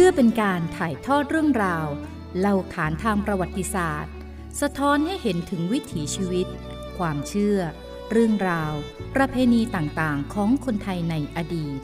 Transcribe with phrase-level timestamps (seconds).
[0.00, 1.86] พื่อเป็นการถ่ายทอดเรื่องราว
[2.38, 4.12] เล่าขานทางประวัติศาสตร์
[4.60, 6.46] สะท้อนให้เห็นถึงวิถีชีวิต
[6.98, 7.58] ความเชื่อ
[8.10, 8.72] เรื่องราว
[9.14, 11.78] ประเพณีต่างๆ ของคนไทยในอดีต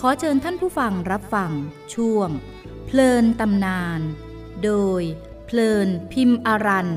[0.00, 1.52] ขอเชิญท่านผู้ฟังรับฟัง
[1.94, 2.28] ช่วง
[2.86, 4.00] เพลินตำนาน
[4.64, 5.02] โดย
[5.46, 6.88] เพลินพิมพ์อารัน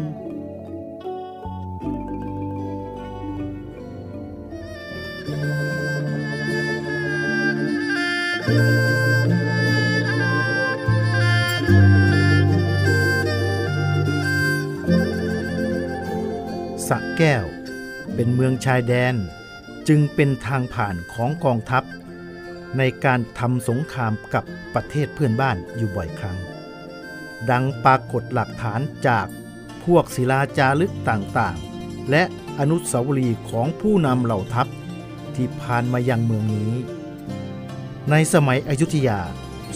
[16.90, 17.46] สะแก้ว
[18.16, 19.16] เป็นเมืองชายแดน
[19.88, 21.84] จึงเป็นทางผ่านของกองทัพ
[22.78, 24.44] ในการทำสงครามกับ
[24.74, 26.38] ประเทศเพื่อนบ้านอยู่บ่อยครั้ง
[27.50, 29.28] ดังปรากฏหลักฐานจาก
[29.84, 32.24] พวกศิลาจารึกต่างๆ และ
[32.60, 34.68] อนุสาวรีย์ของผู้นำเหล่าทัพ
[35.36, 36.74] ที่ผ่านมายังเมืองนี้
[38.10, 39.20] ในสมัยอยุธยา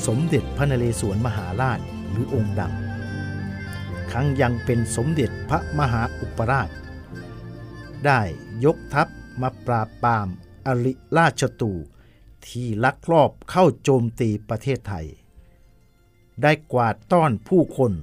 [0.07, 6.69] สมเด็จพระนเรศวรมหาราชหรือองค์ดำครั้งยังเป็นสมเด็จพระมหาอุปราช
[8.07, 8.21] ได้
[8.65, 9.07] ยกทัพ
[9.41, 10.27] มาปราบปราม
[10.65, 11.73] อริราชตู
[12.47, 15.07] ที่ลักลอบเข้าโจมตีประเทศไทย
[16.41, 17.93] ได้กวาดต้อนผู้คน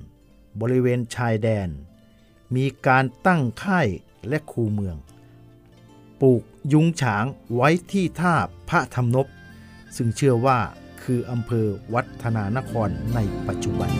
[0.60, 1.68] บริเวณชายแดน
[2.56, 3.88] มีการตั้งค่าย
[4.28, 4.96] และคูเมือง
[6.20, 8.34] ปลูกยุงฉางไว้ที่ท่า
[8.68, 9.26] พระธรรมนบ
[9.96, 10.58] ซึ่งเชื่อว่า
[11.02, 13.90] คืออำเภอวัฒนานครในปัจจุบัน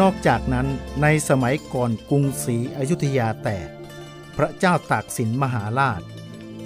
[0.00, 0.68] นอกจากนั้น
[1.02, 3.68] ในสมัยก่อนกรุงศรีอยุธยาแตก
[4.36, 6.02] พระเจ้าตากสินมหาราช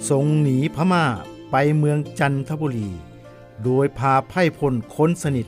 [0.09, 1.05] ทรงหนีพม่า
[1.51, 2.89] ไปเมืองจันทบุรี
[3.63, 5.47] โดยพาไพ่พลค้นสนิท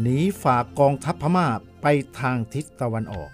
[0.00, 1.48] หนีฝ่ากองทัพพม่า
[1.82, 1.86] ไป
[2.18, 3.30] ทางทิศตะวันออก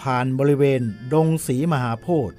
[0.00, 2.38] ผ่านบริเวณดงสีมหาโพธิ์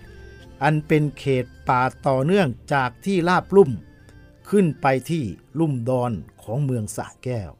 [0.63, 3.71] อันเป็นเขตป่าต่อเนื่องจากที่ลาบลุ่ม
[4.49, 5.23] ขึ้นไปที่
[5.59, 6.11] ลุ่มดอน
[6.43, 7.51] ของเมืองสะแก้ว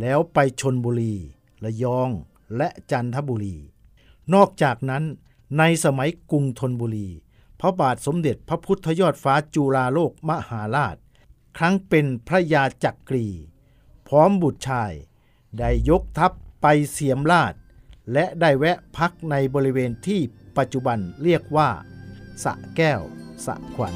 [0.00, 1.16] แล้วไปชนบุรี
[1.64, 2.10] ระยอง
[2.56, 3.56] และจันทบุรี
[4.34, 5.04] นอกจากนั้น
[5.58, 7.08] ในสมัยกรุงธนบุรี
[7.60, 10.96] พระบาทสมเด็จพระพุทธยอดฟ้าจุฬาโลกมหาราช
[11.56, 13.26] ครั้งเป็นพระยาจักรี
[14.08, 14.92] พร้อมบุตรชาย
[15.58, 16.32] ได้ยกทัพ
[16.62, 17.54] ไปเสียมราช
[18.12, 20.20] และได้แวะพักในบริเวณที่
[20.58, 21.68] ปัจจุบันเรียกว่า
[22.44, 23.02] สะแก้ว
[23.46, 23.94] สะขวัญ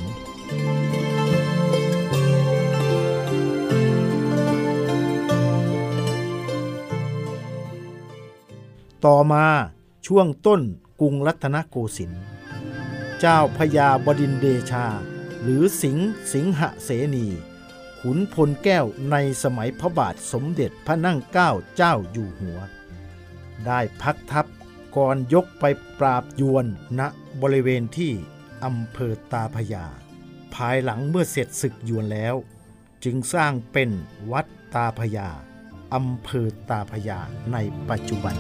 [9.07, 9.47] ต่อมา
[10.07, 10.61] ช่วงต้น
[11.01, 12.23] กรุงรัตนโกสินทร์
[13.21, 14.87] เจ้าพญาบดินเดชา
[15.43, 17.27] หรือสิงห์สิงหเสนี
[18.01, 22.61] ขุนพลแก้วในสมัยพระบาทสมเด็จพระนั่งเกล้าเจ้าอยู่หัว
[23.67, 24.47] ได้พักทัพ
[24.97, 25.65] ก่อนยกไป
[25.99, 26.67] ปราบยวน
[26.99, 27.01] ณ
[27.43, 28.13] บริเวณที่
[28.65, 29.87] อำเภอตาพยา
[30.55, 32.35] ภายหลังเมื่อเสร็จศึกยวนแล้ว
[33.05, 33.91] จึงสร้างเป็น
[34.31, 35.31] วัดตาพยา
[35.95, 37.21] อำเภอตาพยา
[37.53, 37.57] ใน
[37.89, 38.37] ปัจจุบัน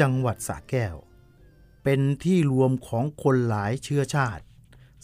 [0.00, 0.96] จังหวัดสระแก้ว
[1.84, 4.44] เป็นที่รวมของคนหลายเชื้อชาติ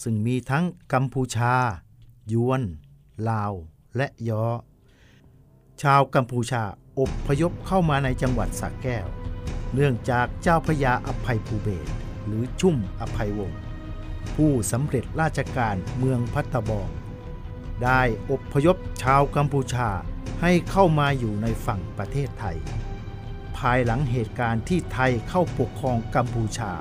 [0.03, 1.55] ซึ่งมีทั้งกัมพูชา
[2.33, 2.63] ยวน
[3.29, 3.53] ลาว
[3.97, 4.45] และยอ
[5.83, 6.63] ชาวกัมพูชา
[6.99, 9.07] อพยพเข้ามาในจังหวัดสระแก้ว
[9.75, 11.89] เนื่องจากเจ้าพญาอภัยภูเบศ
[12.27, 13.61] หรือชุ่มอภัยวงศ์
[14.37, 16.89] ผู้สำเร็จราชการเมืองพัทบอง
[17.85, 19.89] ได้อพยพชาวกัมพูชา
[20.43, 22.57] ให้เข้ามาอยู่ในฝั่งประเทศไทย
[23.57, 26.73] ภายหลังเหตุการณ์ที่ไทยเข้าปกครองกัมพูชา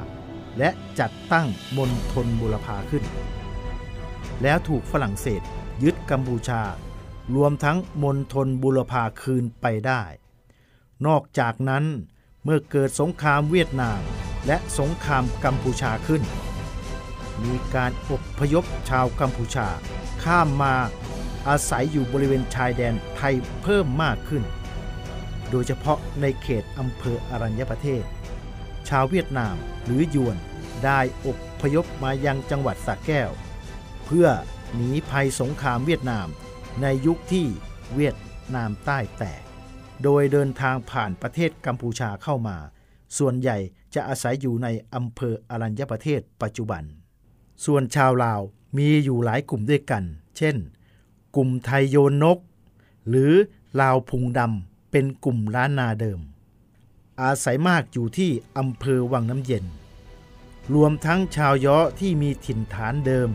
[0.58, 3.04] และจัดตั้งมณฑลบุรพาขึ้น
[4.42, 5.42] แล้วถูกฝรั่งเศส
[5.84, 6.62] ยึดกัมพูชา
[7.36, 10.02] รวมทั้งมณฑลบุรพาคืนไปได้
[11.06, 11.84] นอกจากนั้น
[12.44, 14.02] เมื่อเกิดสงครามเวียดนาม
[14.48, 16.22] และสงครามกัมพูชาขึ้น
[17.44, 19.68] มีการอพยพชาวกัมพูชา
[20.24, 20.76] ข้ามมา
[21.48, 24.44] อาศัยอยู่บริเวณชายแดนไทยเพิ่มมากขึ้น
[25.52, 28.04] โดยเฉพาะในเขตอำเภออรัญญประเทศ
[28.90, 29.56] ชาวเวียดนาม
[29.86, 30.38] หรือยวน
[30.86, 31.28] ได้อ
[31.62, 33.32] พยพมายังจังหวัดสระแก้ว
[34.06, 34.28] เพื่อ
[34.76, 36.28] หนีภัยสงครามเวียดนาม
[36.82, 37.48] ในยุคที่
[37.96, 38.18] เวียด
[38.56, 39.42] นามใต้แตก
[40.04, 42.58] โดยเดินทางผ่านประเทศกัมพูชาเข้ามา
[43.18, 43.58] ส่วนใหญ่
[43.94, 46.84] จะอาศัยอยู่ในอำเภออรัญญประเทศปัจจุบัน
[47.64, 48.42] ส่วนชาวลาว
[48.78, 50.04] มีอยู่หลายกลุ่มด้วยกัน
[50.38, 50.56] เช่น
[51.36, 52.38] กลุ่มไทยโยนนก
[53.08, 53.32] หรือ
[53.82, 56.20] ลาวพุงดำเป็นกลุ่มล้านนาเดิม
[57.22, 59.66] อาศัยมากอยู่ที่อำเภอวังน้ำเย็น
[60.74, 63.30] รวมทั้งชาวย้อที่มีถิ่นฐานเดิม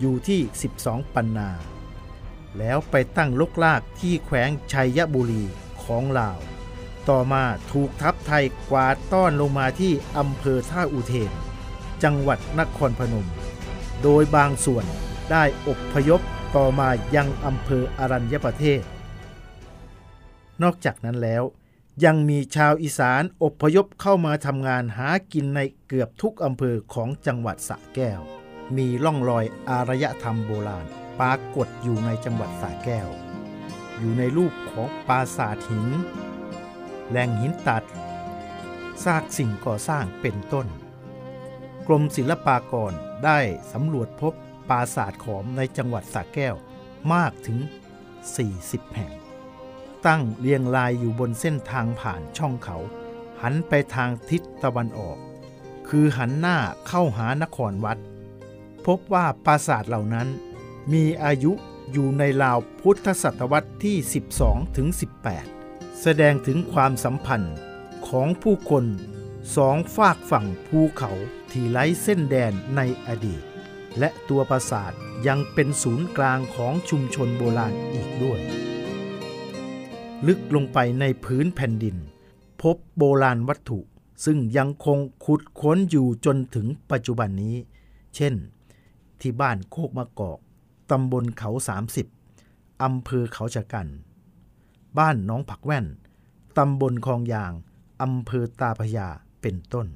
[0.00, 0.40] อยู่ที่
[0.78, 1.50] 12 ปันนา
[2.58, 5.44] แล้วไปตั้งลกลากที่แขวงชัยบุรี
[5.82, 6.38] ของลาว
[7.08, 11.32] ต่อมาถูกทัพไทยกวาดต้อนลงมาที่อำเภอท่าอุเทน
[12.02, 13.26] จังหวัดนครพนม
[14.02, 14.84] โดยบางส่วน
[15.30, 16.20] ได้อบพยพ
[16.56, 18.82] ต่อมายังอำเภออรัญญประเทศ
[20.62, 21.42] นอกจากนั้นแล้ว
[22.04, 28.20] ยังมีชาวอีสานอบพยพเข้ามาทำงานหากินในเกือบทุกอำเภอของจังหวัดสระแก้ว
[28.76, 30.86] มีล่องรอยอารยธรรมโบราณ
[31.20, 33.08] ปรากฏอยู่ในจังหวัดสระแก้ว
[33.98, 35.88] อยู่ในรูปของปราสาทหิน
[37.08, 37.84] แหล่งหินตัด
[39.04, 40.66] ซากสิ่งก่อสร้างเป็นต้น
[41.86, 42.92] กรมศิลปากร
[43.24, 43.38] ได้
[43.72, 44.32] สำรวจพบ
[44.68, 46.54] ปราสาทขอมในจังหวัดสระแก้ว
[47.12, 47.58] มากถึง
[48.26, 49.12] 40 แห่ง
[50.06, 52.76] ตั้งเรียงรายอยู่บนเส้นทางผ่านช่องเขา
[53.42, 55.18] หันไปทางทิศตะวันออก
[55.88, 57.98] คือหันหน้าเข้าหานครวัด
[58.86, 60.28] พบว่าปราสาทเหล่านั้น
[60.92, 61.52] มีอายุ
[61.92, 63.96] อยู่ในราวพุทธศตวรรษที่
[64.36, 64.88] 12 ถึง
[65.42, 67.56] 18 แสดงถึงความสัมพันธ์
[68.08, 68.84] ของผู้คน
[69.56, 71.12] สองฝากฝั่งภูเขา
[71.52, 73.42] ที่ไร้เส้นแดนในอดีต
[73.98, 74.92] และตัวปราสาท
[75.26, 78.40] ยังเป็นศูนย์กลางของชุมชนโบราณอีกด้วย
[80.26, 81.96] ลึกลงไปในพื้นแผ่นดิน
[82.62, 83.80] พบโบราณวัตถุ
[84.24, 87.56] ซึ่งยังคงขุดค้นอยู่จนถึงปัจจุบันนี้
[88.16, 88.34] เช่น
[89.20, 90.38] ที่บ้านโคกมะกอก
[90.90, 91.50] ตำบลเขา
[92.16, 93.88] 30 อำเภอเขาชะกัน
[94.98, 95.86] บ้านน้องผักแว่น
[96.58, 97.52] ตำบลคลองยาง
[98.02, 99.08] อำเภอตาพยา
[99.42, 99.86] เป็นต้น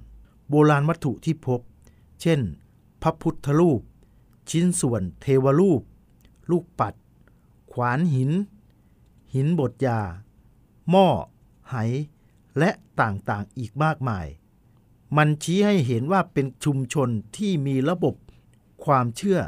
[0.48, 1.60] โบราณวัตถุที่พบ
[2.20, 2.40] เช่น
[3.02, 3.80] พระพุทธรูป
[4.50, 5.82] ชิ้นส่วนเทวรูป
[6.50, 6.94] ลูกปัด
[7.72, 8.30] ขวานหิน
[9.34, 10.00] หินบดยา
[10.90, 11.08] หม้อ
[11.70, 11.76] ไห
[12.58, 12.70] และ
[13.00, 14.26] ต่างๆอีกมากมาย
[15.16, 18.14] มันชี้ให้เห็นว่าเป็นชุมชนที่มีระบบ
[18.84, 19.40] ความเชื่อ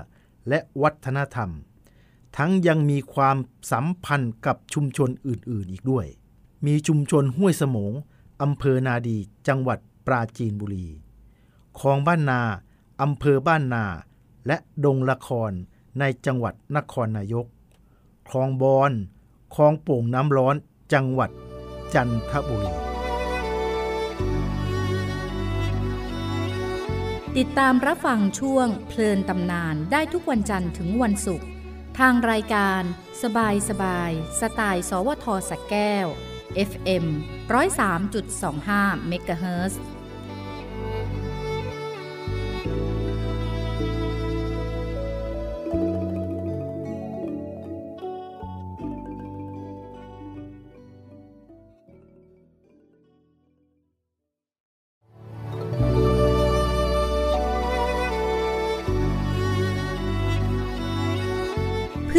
[0.48, 1.50] และวัฒนธรรม
[2.36, 3.36] ทั้งยังมีความ
[3.72, 6.06] สัมพันธ์กับชุมชนอื่นๆอีกด้วย
[6.66, 7.92] มีชุมชนห้วยสมง
[8.42, 9.16] อำเภอนาดี
[9.48, 9.78] จังหวัด
[10.08, 10.88] ปราจีนบุรี
[11.78, 12.40] คลองบ้านนา
[13.02, 13.84] อำเภอบ้านนา
[14.46, 15.52] และดงละคร
[15.98, 17.46] ในจังหวัดนครนายก
[18.28, 18.92] คลองบอน
[19.54, 20.56] คลองโป่งน้ำร้อน
[20.92, 21.30] จังหวัด
[21.94, 22.72] จันทบุรี
[27.36, 31.46] ติดตามรับฟังช่วงเพลินตำนานได้ทุกวันจันทร์ถึงวันศุกร์
[31.98, 32.82] ทางรายการ
[33.22, 34.10] สบายสบาย
[34.40, 36.06] สไตล์ สวทสักแก้ว
[36.70, 37.06] FM
[38.10, 39.97] 103.25เมกะเฮิร์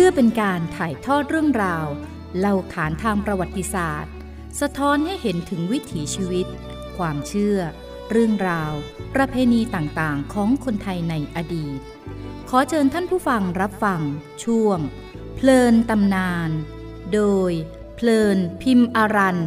[0.09, 1.87] อเป็นการถ่ายทอดเรื่องราว
[2.39, 4.13] เล่าขานทางประวัติศาสตร์
[4.59, 6.47] สะท้อนให้เห็นถึงวิถีชีวิต
[6.97, 7.57] ความเชื่อ
[8.11, 8.73] เรื่องราว
[9.15, 11.79] ประเพณีต่างๆ ของคนไทยในอดีต
[12.49, 14.01] ขอเชิญท่านผู้ฟังรับฟัง
[14.43, 14.79] ช่วง
[15.35, 16.49] เพลินตำนาน
[17.13, 17.51] โดย
[17.95, 19.39] เพลินพิมพ์อารัน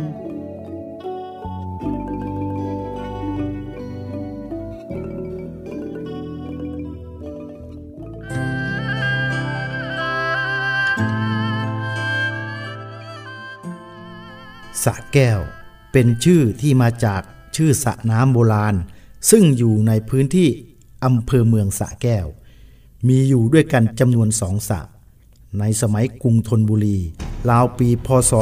[14.85, 15.41] สะแก้ว
[15.93, 17.23] เป็นชื่อที่มาจาก
[17.57, 18.75] ชื่อสระน้ำโบราณ
[19.31, 20.49] ซึ่งอยู่ในพื้นที่
[21.05, 22.27] อำเภอเมืองสะแก้ว
[23.09, 24.81] มีอยู่ด้วยกันจำนวนสองสระ
[25.59, 26.99] ในสมัยกรุงธนบุรี
[27.51, 28.33] ราวปีพศ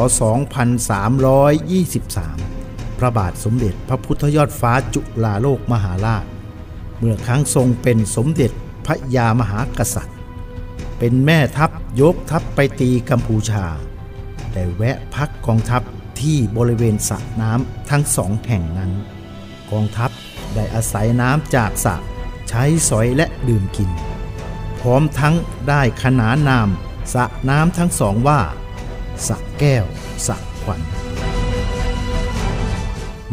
[2.01, 6.25] 2323 พระบาทสมเด็จพระพุทธยอดฟ้าจุฬาโลกมหาราช
[6.99, 8.51] เมื่อครั้งทรงเป็นสมเด็จ
[8.87, 10.19] พระยามหากษัตริย์
[10.99, 11.71] เป็นแม่ทัพ
[12.01, 13.65] ยกทัพไปตีกัมพูชา
[14.53, 15.83] ได้แวะพักกองทัพ
[16.23, 18.93] ที่บริเวณสระน้ำทั้งสองแห่งนั้น
[19.71, 20.11] กองทัพ
[20.55, 21.95] ได้อาศัยน้ำจากสระ
[22.49, 23.91] ใช้สอยและดื่มกิน
[24.81, 25.35] พร้อมทั้ง
[25.69, 26.69] ได้ขนานนาม
[27.15, 28.41] สระน้ำทั้งสองว่า
[29.27, 29.85] สระแก้ว
[30.27, 30.81] สระขวัญ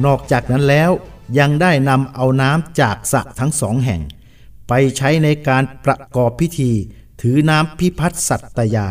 [0.06, 0.92] นอกจากนั้นแล้ว
[1.40, 4.02] ยังได้นำเอาน้ำจากสระทั้งสองแห่ง
[4.68, 6.72] ไปใช้ในการประกอบพิธี
[7.22, 8.90] ถือน้ำพิพัฒน์สัตยา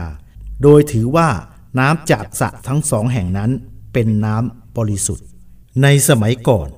[0.62, 1.28] โดยถือว่า
[1.78, 3.50] น้ำจากสระทั้งสองแห่งนั้น
[3.98, 5.26] เป็นน้ำบริสุทธิ์
[5.82, 6.68] ในสมัยก่อน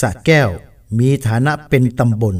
[0.00, 0.50] สระแก้ว
[0.98, 2.36] มีฐานะเป็นตำบล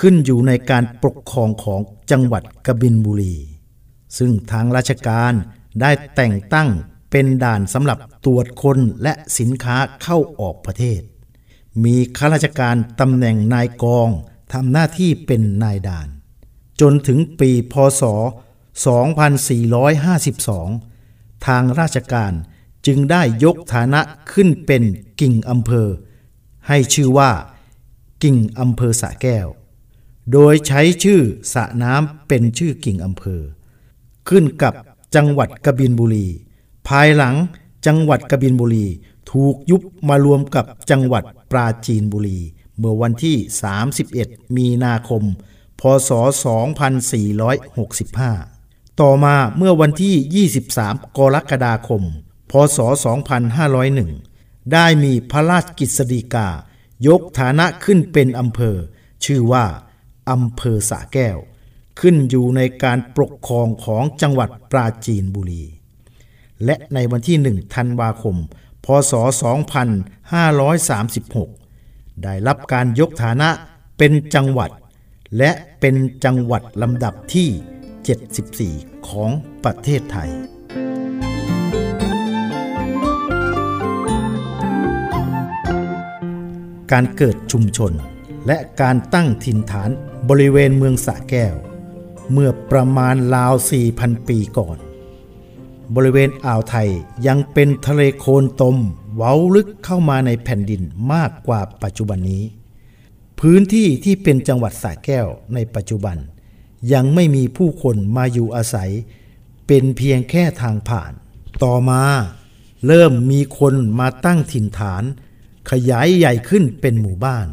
[0.00, 1.80] ขึ้นอยู่ในการปกครองของ
[2.10, 3.36] จังหวัดกบินบุรี
[4.18, 5.32] ซึ่งทางราชการ
[5.80, 6.68] ได้แต่งตั้ง
[7.10, 11.00] เป็นด่านสำหรับตรวจคนและสินค้าเข้าออกประเทศ
[11.84, 14.08] มีข้าราชการตำแหน่งนายกอง
[14.52, 16.08] ทำหน้าที่เป็นนายด่าน
[16.80, 18.02] จนถึงปีพศ
[18.84, 22.32] 2452 ทางราชการ
[22.86, 24.00] จึงได้ยกฐานะ
[24.32, 24.82] ขึ้นเป็น
[25.20, 25.88] กิ่งอำเภอ
[26.68, 27.30] ให้ชื่อว่า
[28.22, 29.46] กิ่งอำเภอสะแก้ว
[30.32, 31.20] โดยใช้ชื่อ
[31.52, 33.40] สระน้ำเป็นชื่อกิ่งอำเภอ
[34.28, 34.74] ขึ้นกับ
[35.14, 36.26] จังหวัดกบินบุรี
[36.88, 37.34] ภายหลัง
[37.86, 38.86] จังหวัดกบินบุรี
[39.30, 42.38] ถูกยุบมารวมกับจังหวัดปราจีนบุรี
[42.78, 43.36] เมื่อวันที่
[43.96, 45.22] 31 มีนาคม
[45.80, 46.10] พศ
[47.74, 50.46] 2465 ต่อมาเมื่อวันที่
[50.88, 52.02] 23 กรกฎาคม
[52.50, 52.78] พศ
[53.54, 56.48] 2501 ได้มีพระราชกิจสฎีกา
[57.06, 58.76] ยกฐานะขึ้นเป็นอำเภอ
[59.24, 59.64] ชื่อว่า
[60.30, 61.38] อำเภอสะแก้ว
[62.00, 65.64] ขึ้นอยู่ในการปกครองของจังหวัดปราจีนบุรี
[66.64, 68.36] และในวันที่ 1 ธันวาคม
[68.84, 69.12] พศ
[71.64, 73.48] 2536 ได้รับการยกฐานะ
[73.98, 74.70] เป็นจังหวัด
[75.38, 79.30] และเป็นจังหวัดลำดับที่ 74 ของ
[79.64, 80.30] ประเทศไทย
[86.92, 87.92] การเกิดชุมชน
[88.46, 89.90] และการตั้งถิ่นฐาน
[90.28, 91.54] บริเวณเมืองสะแก้ว
[92.32, 93.54] เมื่อประมาณราว
[93.90, 94.78] 4,000 ปีก่อน
[95.94, 96.88] บริเวณอ่าวไทย
[97.26, 98.76] ยังเป็นทะเลโคลนตม
[99.16, 102.44] เว้าลึกเข้ามาในแผ่นดินมากกว่าปัจจุบันนี้
[103.40, 106.16] พื้นที่ที่เป็นจังหวัดสระแก้วในปัจจุบัน
[106.92, 108.90] ยังไม่มีผู้คนมาอยู่อาศัย
[109.66, 111.12] เป็นเพียงแค่ทางผ่าน
[111.64, 112.02] ต่อมา
[112.86, 115.02] เริ่มมีคนมาตั้งถิ่นฐาน
[115.70, 117.46] ขยายใหญ่ขึ้นเป็นหมู่บ้าน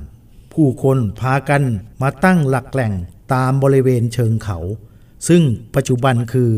[0.53, 1.63] ผู้คนพากัน
[2.01, 2.93] มาตั้งหลักแหล่ง
[3.33, 4.57] ตามบริเวณเชิงเขา
[5.27, 5.43] ซึ่ง
[5.75, 6.51] ปัจจุบันคือ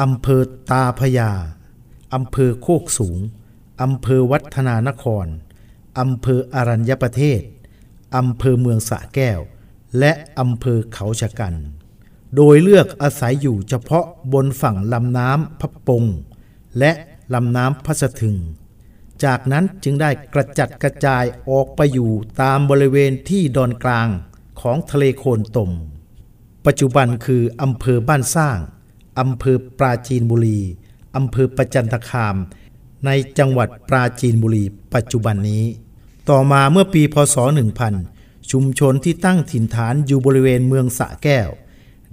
[0.00, 1.32] อำเภอตาพยา
[2.14, 3.18] อำเภอโคกสูง
[3.82, 5.26] อำเภอวัฒนานคร
[6.00, 7.40] อำเภออรัญญประเทศ
[8.16, 9.40] อำเภอเมืองสะแก้ว
[9.98, 11.54] และอำเภอเขาชะกัน
[12.36, 16.04] โดยเลือกอาศัยอยู่เฉพาะบนฝั่งลำน้ำพะปง
[16.78, 16.92] และ
[17.34, 18.36] ลำน้ำพัสถึง
[19.24, 22.10] จากนั้นจึงได้กระจัดกระจายออกไปอยู่
[22.42, 24.08] ตามบริเวณที่ดอนกลาง
[24.60, 25.70] ของทะเลโคลนตม
[26.66, 28.58] ปัจจุบันคืออำเภอบ้านสร้าง
[29.20, 30.60] อำเภอปราจีนบุรี
[31.16, 32.36] อำเภอประจันตคาม
[33.06, 35.64] ในจังหวัดปราจีนบุรีปัจจุบันนี้
[36.30, 37.36] ต่อมาเมื่อปีพศ
[37.92, 41.48] 1000 ชุมชนที่ตั้งถิ่นฐานอยู่บริเวณเมืองสะแก้ว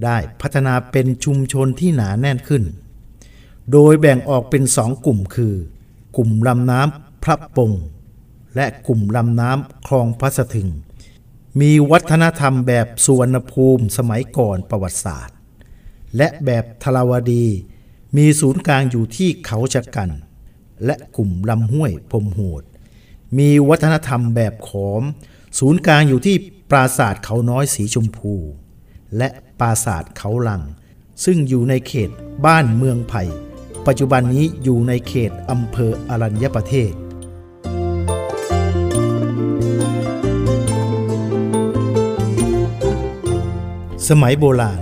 [0.04, 2.64] ได้พัฒนาเป็นชุมชนที่หนาแน่นขึ้น
[3.72, 5.56] โดยแบ่งออกเป็นสองกลุ่มคือ
[6.17, 7.71] กลุ่มลำน้ำพระปง
[8.55, 10.69] และกลุ่มลำน้ำคลองพระสถึง
[11.62, 15.36] มีวัฒนธรรมแบบสุวรรณภูมิสมัยก่อนประวัติศาสตร์
[16.17, 17.45] และแบบทราวดี
[18.17, 20.09] มีศูนย์กลางอยู่ที่เขาชะกัน
[20.86, 22.63] และกลุ่มลำห้วยพรมโหด
[23.38, 25.03] มีวัฒนธรรมแบบขอม
[25.59, 26.36] ศูนย์กลางอยู่ที่
[26.71, 28.33] ปราสาทเขาน้อยสีชมพู
[29.17, 30.62] และปราสาทเขาลัง
[31.25, 32.09] ซึ่งอยู่ในเขต
[32.45, 33.24] บ้านเมืองไผ่
[33.88, 36.91] ปัจจุบันนี้อยู่ในเขตอำเภออรัญญประเทศ
[44.08, 44.79] สมัยโบราณ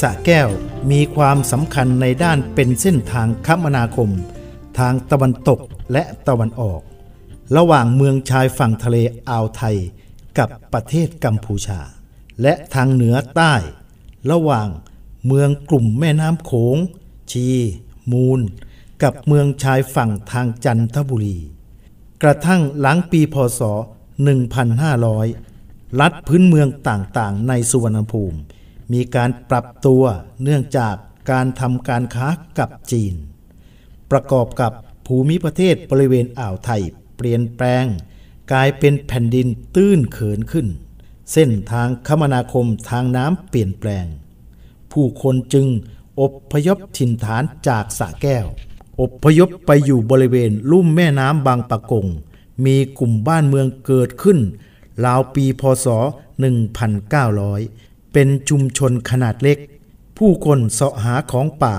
[0.00, 0.48] สะแก้ว
[0.90, 4.10] มีความสำคัญในด้านเป็นเส้นทางคมนาคม
[4.78, 5.60] ทางตะวันตก
[5.92, 6.80] และตะวันออก
[7.56, 8.96] ระหว่างเมืองชายฝั่งทะเล
[9.28, 9.76] อ่าวไทย
[10.38, 11.80] กับประเทศกัมพูชา
[12.42, 13.54] และทางเหนือใต้
[14.30, 14.68] ระหว่าง
[15.26, 16.76] เมืองกลุ่มแม่น้ำโขง
[17.32, 17.48] ชี
[18.12, 18.40] มูล
[19.02, 21.38] กับเมืองชายฝั่งทางจันทบุรี
[22.22, 23.60] กระทั่งหลังปีพศ
[24.40, 28.38] 1500 รัฐพื้นเมืองต่างๆ ในสุวรรณภูมิ
[28.92, 30.04] มีการปรับตัว
[30.42, 30.94] เนื่องจาก
[31.30, 32.28] การทำการค้า
[32.58, 33.14] กับจีน
[34.10, 34.72] ประกอบกับ
[35.06, 36.82] ภูมิประเทศบริเวณอ่าวไทย
[37.16, 37.84] เปลี่ยนแปลง
[38.52, 40.66] กลายเป็นแผ่นดินตื้นเขินขึ้น
[41.32, 44.06] เส้นทางคมนาคมทางน้ำเปลี่ยนแปลง
[44.92, 45.66] ผู้คนจึง
[46.20, 48.46] อบพยพถิ่นฐานจากสะแก้ว
[49.00, 52.06] อบพยพไปอยู่บริเวณลุ่มแม่น้ำบางปะกง
[52.64, 54.38] มีกลุ่มบ้านเมืองเกิดขึ้น
[55.04, 55.86] ราวปีพศ
[56.60, 59.58] 1900 เป็นชุมชนขนาดเล็ก
[60.18, 61.76] ผู้คนเสาะหาของป่า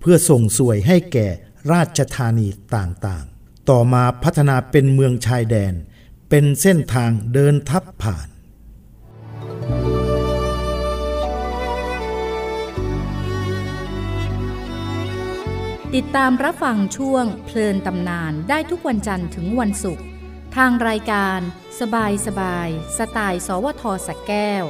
[0.00, 1.26] เพื่อส่งสวยให้แก่
[1.72, 5.74] ราชธานีต่างๆ ต่อมาพัฒนาเป็นเมืองชายแดน
[6.28, 8.28] เป็นเส้นทางเดินทับผ่าน
[16.00, 20.04] ติดตามรับฟังช่วงเพลินตำนานได้ทุกวันจันทร์ถึงวันศุกร์
[20.56, 21.40] ทางรายการ
[21.80, 24.64] สบายสบายสไตล์ สวทสแก้ว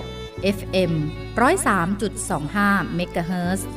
[0.57, 0.93] FM
[2.19, 3.69] 103.25เมกะเฮิร์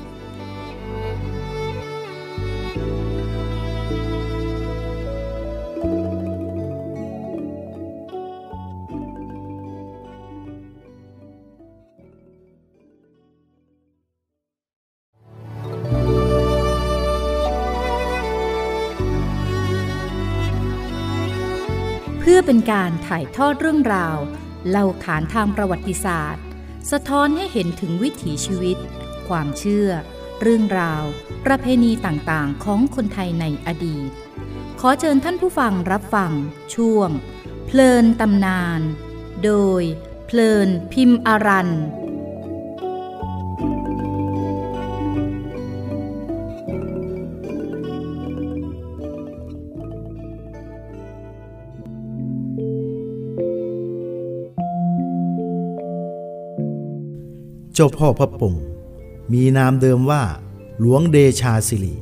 [22.52, 24.18] เป็นการถ่ายทอดเรื่องราว
[24.70, 26.44] เล่าขานทางประวัติศาสตร์
[26.92, 28.78] สะท้อนให้เห็นถึงวิถีชีวิต
[29.28, 29.90] ความเชื่อ
[30.42, 31.04] เรื่องราว
[31.46, 34.10] ประเพณีต่างๆ ของคนไทยในอดีต
[34.80, 36.32] ขอเชิญท่านผู้ฟังรับฟัง
[36.76, 37.10] ช่วง
[37.66, 38.82] เพลินตำนาน
[39.44, 39.84] โดย
[40.26, 41.70] เพลินพิมพ์อารัน
[57.82, 58.56] จ้าพ่อพระปง
[59.32, 60.24] มีนามเดิมว่า
[60.80, 61.96] หลวงเดชาสิริ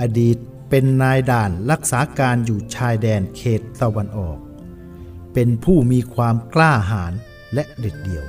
[0.00, 0.36] อดีต
[0.70, 4.38] เป็นนายด่านรักษาการอยู่ชายแดนเขตตะวันออก
[5.34, 7.12] เป็นผู้มีความกล้าหาญ
[7.54, 8.26] และเด็ดเดี่ยว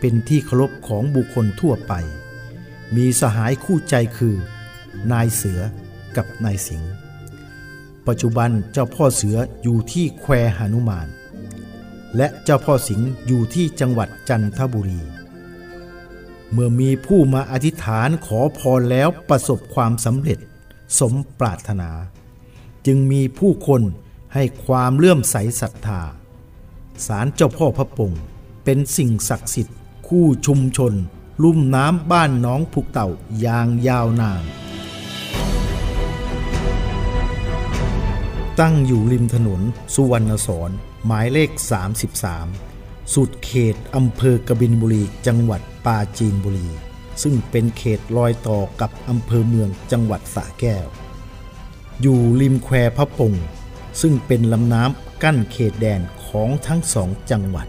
[0.00, 1.92] เป็นที่เคารพของบุคคลทั่วไป
[2.96, 4.36] มีสหายคู่ใจคือ
[5.12, 5.60] นายเสือ
[6.16, 6.92] กับนายสิงห์
[8.06, 11.08] ปัจจุบันเจ้าพ่อเสืออยู่ที่แควหานุมาน
[12.16, 15.02] และเจ้าพ่อสิงห์อยู่ที่จังหวัดจันทบุรี
[16.52, 20.38] เมื่อมีผู้มาอธิษฐานขอพรแล้วประสบความสำเร็จ
[20.98, 21.90] สมปรารถนา
[22.86, 23.82] จึงมีผู้คน
[24.34, 26.02] ให้ความเลื่อมใสศรัทธา
[27.06, 28.12] ศาลเจ้าพ่อพระปง
[28.64, 29.76] เป็นสิ่งศักดิ์สิทธิ์
[30.08, 30.92] คู่ชุมชน
[31.42, 33.08] ลุ่มน้ำบ้านน้องผูกเต่า
[33.40, 34.44] อย่างยาวนาน
[38.60, 39.60] ตั้งอยู่ริมถนน
[39.94, 40.70] สุวรรณสอน
[41.06, 41.50] หมายเลข
[42.32, 46.68] 33 สุดเขตอำเภอกบินบุรีจังหวัด ปาจีนบุรี
[47.22, 50.86] ซึ่งเป็นเขตรอยต่อกับอำเภอเมืองจังหวัดสระแก้ว
[52.00, 53.32] อยู่ริมแควพระปง
[54.00, 57.66] ซึ่งเป็นลำน้ำกั้นเขตแดนของทั้งสองจังหวัด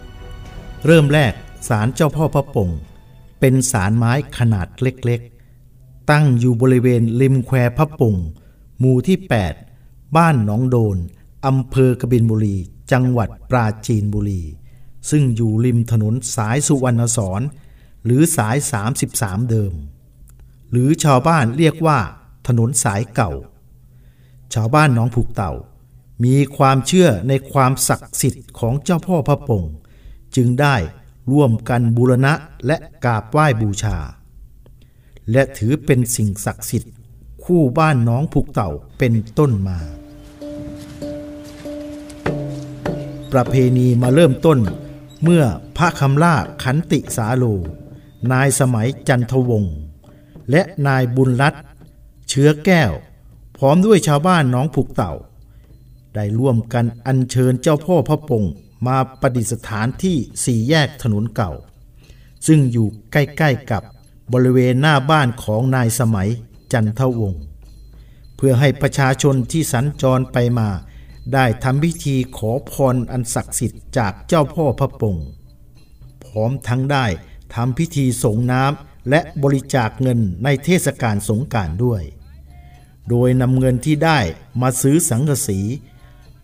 [0.86, 1.34] เริ่มแรก
[1.68, 2.70] ศาลเจ้าพ่อพระปง
[3.40, 8.16] เป็นศาลไม้ขนาดเล็กๆ ตั้งอยู่บริเวณริมแควพระปง
[8.80, 9.18] หมู่ที่
[9.68, 10.98] 8 บ้านหนองโดน
[11.46, 12.56] อำเภอกบินบุรี
[12.92, 14.42] จังหวัดปราจีนบุรี
[15.10, 17.42] ซึ่งอยู่ริมถนนสายสุวรรณสอน
[18.06, 18.58] หรือสาย
[19.04, 19.74] 33 เดิม
[20.72, 22.00] หรือชาวบ้านเรียกว่า
[22.48, 23.32] ถนนสายเก่า
[24.54, 25.54] ชาวบ้านหนองผูกเต่า
[26.26, 29.64] มีความเชื่อในความศักดิ์สิทธิ์ของเจ้าพ่อพระปง
[30.36, 30.76] จึงได้
[31.32, 32.34] ร่วมกันบูรณะ
[32.66, 33.98] และกราบไหว้บูชา
[35.32, 36.94] และถือเป็นสิ่งศักดิ์สิทธิ์
[37.44, 39.80] คู่บ้านน้องผูกเต่าเป็นต้นมา
[43.32, 44.60] ประเพณีมาเริ่มต้น
[45.24, 45.44] เมื่อ
[45.78, 47.46] พระคำล่าขันติสาโล
[48.32, 49.76] นายสมัยจันทวงศ์
[50.52, 51.64] และนายบุญรัตน์
[52.30, 52.92] เชื้อแก้ว
[53.58, 55.14] พร้อมด้วยชาวบ้านน้องผูกเต่า
[56.16, 58.44] ได้ร่วมกันอัญเชิญเจ้าพ่อพระปง
[58.88, 61.52] มาประดิษฐานที่สี่แยกถนนเก่า
[62.48, 63.84] ซึ่งอยู่ใกล้ๆกับ
[64.34, 66.30] บริเวณหน้าบ้านของนายสมัย
[66.74, 67.44] จันทวงศ์
[68.36, 70.70] เพื่อให้ประชาชนที่สัญจรไปมา
[71.34, 75.16] ได้ทำพิธีขอพรอันศักดิ์สิทธิ์จากเจ้าพ่อพระปง
[76.24, 77.06] พร้อมทั้งได้
[77.54, 82.02] ทำพิธีสงน้ำและบริจาคเงินในเทศกาลสงการด้วย
[83.10, 84.20] โดยนำเงินที่ได้
[84.62, 85.60] มาซื้อสังกะสี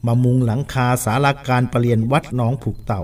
[0.05, 3.03] มามุงหลังคาสาราการประเรียนวัดหนองผูกเต่า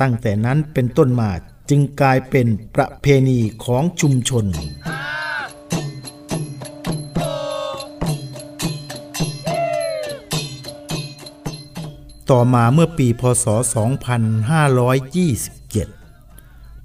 [0.00, 1.30] ตั้งแต่นั้นเป็นต้นมา
[1.70, 4.46] จึงกลายเป็นประเพณีของชุมชน
[12.30, 13.46] ต่อมาเมื่อปีพศ
[15.50, 15.61] 2527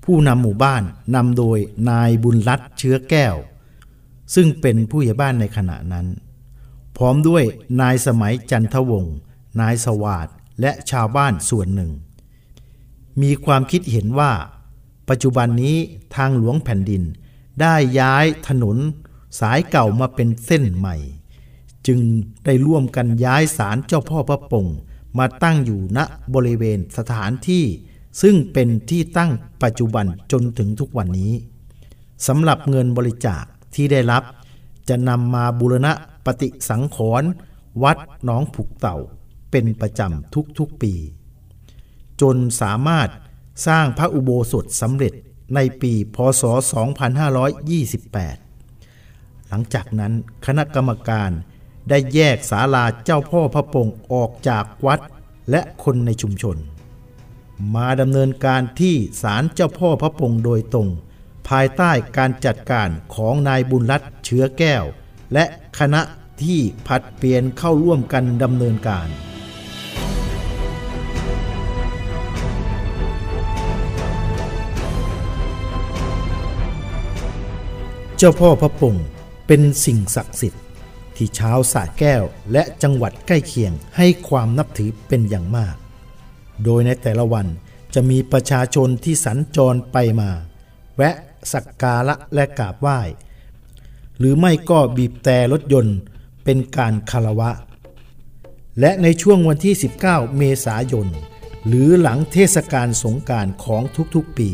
[0.10, 0.84] ผู้นำหมู่บ้าน
[1.16, 1.58] นำโดย
[1.90, 3.36] นายบุญรัตน์เชื้อแก้ว
[4.36, 6.08] ซึ่งเป็นผู้ใหญ่บ้านในขณะนั้น
[6.98, 7.44] พร้อมด้วย
[7.82, 9.16] นายสมัยจันทวงศ์
[9.62, 10.28] นายสวาด
[10.62, 11.92] และชาวบ้านส่วนหนึ่ง
[13.22, 14.32] มีความคิดเห็นว่า
[15.10, 15.78] ปัจจุบันนี้
[16.16, 17.04] ทางหลวงแผ่นดิน
[17.62, 18.78] ได้ย้ายถนน
[19.40, 20.96] สายเก่ามาเป็นเส้นใหม่
[21.88, 22.00] จึง
[22.46, 24.66] ได้ร่วมกันย้ายศาลเจ้าพ่อพระปง
[25.18, 26.00] มาตั้งอยู่ณ
[26.34, 27.66] บริเวณสถานที่
[28.22, 29.32] ซึ่งเป็นที่ตั้ง
[29.64, 31.34] ปัจจุบันจนถึงทุกวันนี้
[32.28, 33.44] สำหรับเงินบริจาค
[33.76, 34.24] ที่ได้รับ
[34.90, 35.92] จะนำมาบูรณะ
[36.26, 37.30] ปฏิสังขรณ์
[37.84, 38.98] วัดหนองผูกเต่า
[39.52, 40.94] เป็นประจำทุกๆปี
[42.22, 43.10] จนสามารถ
[43.68, 45.14] สร้างพระอุโบสถสำเร็จ
[45.56, 46.44] ในปีพศ
[47.76, 50.14] 2528 หลังจากนั้น
[50.46, 51.32] คณะกรรมการ
[51.90, 55.00] ได้แยกศาลาเจ้าพ่อพระปงออกจากวัด
[55.52, 56.58] และคนในชุมชน
[57.76, 60.90] มาดำเนินการที่ศาลเจ้าพ่อพระปงโดยตรง
[61.48, 64.84] ภายใต้การจัดการของนายบุญรัตน์เชื้อแก้ว
[65.34, 65.46] และ
[65.80, 66.02] คณะ
[66.44, 69.08] ที่ผัดเปลี่ยนเข้าร่วมกันดำเนินการ
[78.18, 78.96] เจ้าพ่อพระปง
[79.48, 80.64] เป็นสิ่งศักดิ์สิทธิ์
[81.16, 85.76] ที่ชาวสระแก้วและจังหวัดใกล้เคียงให้ความนับถือเป็นอย่างมาก
[86.64, 87.48] โดยในแต่ละวัน
[87.94, 90.30] จะมีประชาชนที่สัญจรไปมา
[90.96, 91.16] แวะ
[91.54, 93.00] สักการะและกราบไหว้
[94.18, 95.98] หรือไม่ก็บีบแต่รถยนต์
[96.44, 97.52] เป็นการคารวะ
[98.80, 101.08] และในช่วงวันที่ 19 เมษายน
[101.68, 103.84] หรือหลังเทศกาลสงการของ
[104.16, 104.52] ทุกๆปี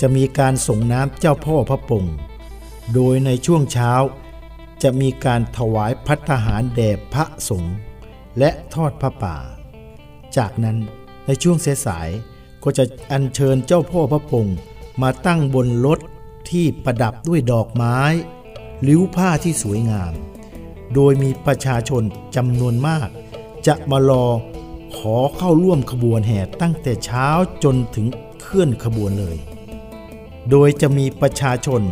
[0.00, 2.04] จะมีการส่งน้ำเจ้าพ่อพระปง
[2.94, 3.92] โดยในช่วงเช้า
[4.82, 7.76] จะมีการถวายพัฒหารแด่พระสงฆ์
[8.38, 9.36] และทอดพระป่า
[10.36, 10.76] จากนั้น
[11.26, 12.08] ในช่วงเสสาย
[12.64, 14.46] ก็จะอัญเชิญเจ้าพ่อพระปง
[15.02, 15.98] มาตั้งบนรถ
[16.50, 17.98] ที่ประดับด้วยดอกไม้
[18.88, 20.12] ลิ้วผ้าที่สวยงาม
[20.94, 22.02] โดยมีประชาชน
[22.36, 23.08] จำนวนมาก
[23.66, 24.26] จะมารอ
[24.96, 27.28] ขอเข้าร่วมขบวนแห่ตั้งแต่เช้า
[27.64, 28.06] จนถึง
[28.40, 29.36] เคลื่อนขบวนเลย
[30.50, 31.82] โดยจะมีประชาชน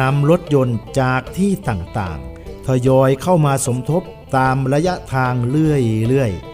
[0.00, 4.02] นำรถยนต์จากที่ต่างๆ ทยอยเข้ามาสมทบ
[4.36, 6.53] ตามระยะทางเรื่อยๆ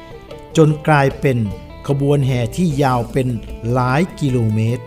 [0.67, 1.39] นกลายเป็น
[1.87, 3.29] ขบวนแห่ที่ยาวเป็น
[3.73, 4.85] หลายกิโลเมตร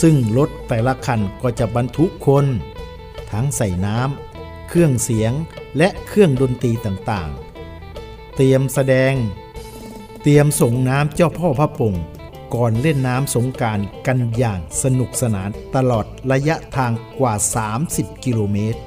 [0.00, 2.46] ซึ่งรถแต่ละคันก็จะบรรทุกคน
[3.30, 5.32] ทั้งใส่น้ำเครื่องเสียง
[5.78, 9.14] และเครื่องดนตรีต่างๆ เตรียมแสดง
[10.22, 11.94] เตรียมส่งน้ำเจ้าพ่อพระปง
[12.54, 17.34] ก่อนเล่นน้ำสงการกันอย่างสนุกสนานตลอดระยะทางกว่า
[17.78, 18.80] 30 กิโลเมตร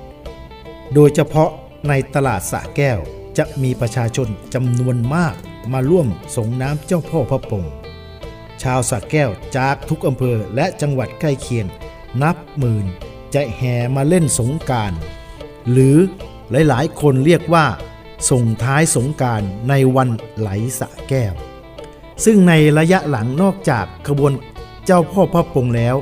[0.93, 1.50] โดยเฉพาะ
[1.88, 3.00] ในตลาดสะแก้ว
[3.38, 5.36] จะมีประชาชนจำนวนมาก
[5.71, 7.65] มาร่วมส่งน้ำเจ้าพ่อพระปง
[8.62, 11.65] ชาวสะแก้วจากทุกอำเภอและจังหวัดใกล้เคียง
[12.21, 12.86] นับหมื่น
[13.34, 14.93] จะแห่มาเล่นสงการ
[15.71, 15.97] หรือ
[16.52, 17.65] หลายๆ คนเรียกว่า
[18.30, 20.49] ส่งท้ายสงการในวันไหล
[20.80, 21.34] สะแก้ว
[22.26, 24.32] ซึ่งในระยะหลังนอกจากขบวน
[24.86, 25.95] เจ้าพ่อพระปงแล้ว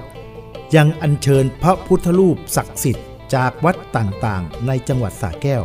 [0.75, 5.63] ยังอัญเชิญพระพุทธรูปศักดิ์สิทธิ์จากวัดต่างๆ ในจังหวัดสระแก้ว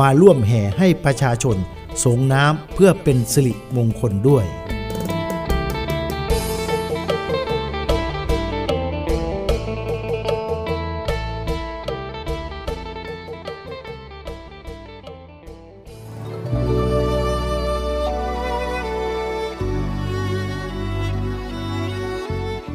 [0.00, 1.56] มาร่วมแห่ให้ประชาชน
[2.04, 4.46] สงน้ำเพื่อเป็นสิริมงคลด้วย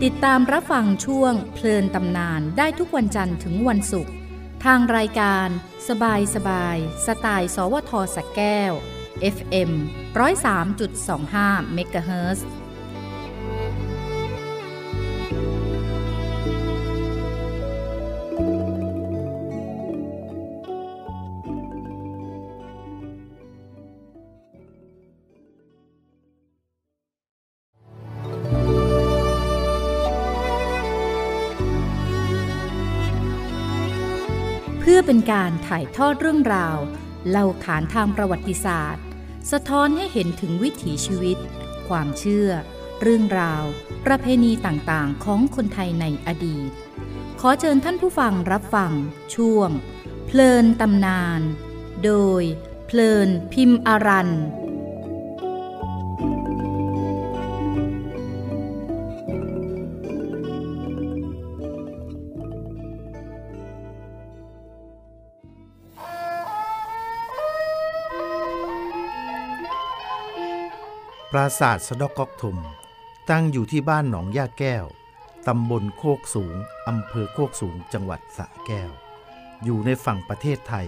[0.03, 4.13] ติดตามรับฟังช่วงเพลินตำนานได้ทุกวันจันทร์ถึงวันศุกร์
[4.65, 5.47] ทางรายการ
[5.87, 8.73] สบายสบาย สไตล์ สวทสแก้ว
[9.21, 9.71] FM
[10.13, 12.35] 103.25เมกะเฮิร์
[34.87, 36.77] พื่อเป็นการถ่ายทอดเรื่องราว
[37.29, 39.03] เล่าขานทางประวัติศาสตร์
[39.51, 41.37] สะท้อนให้เห็นถึงวิถีชีวิต
[41.87, 42.49] ความเชื่อ
[43.01, 43.63] เรื่องราว
[44.05, 46.69] ประเพณีต่างๆ ของคนไทยในอดีต
[47.39, 48.91] ขอเชิญท่านผู้ฟังรับฟัง
[49.35, 49.69] ช่วง
[50.25, 51.41] เพลินตำนาน
[52.05, 52.43] โดย
[52.87, 54.29] เพลินพิมพ์อารัน
[71.35, 72.57] ราสาทสะดอกกอกทุม
[73.29, 74.85] ตั้งอยู่ที่บ้านหนองย่าแก้ว
[75.47, 76.55] ตำบลโคกสูง
[76.87, 78.91] อำเภอโคกสูง จังหวัดสระแก้ว
[79.63, 80.87] อยู่ในฝั่งประเทศไทย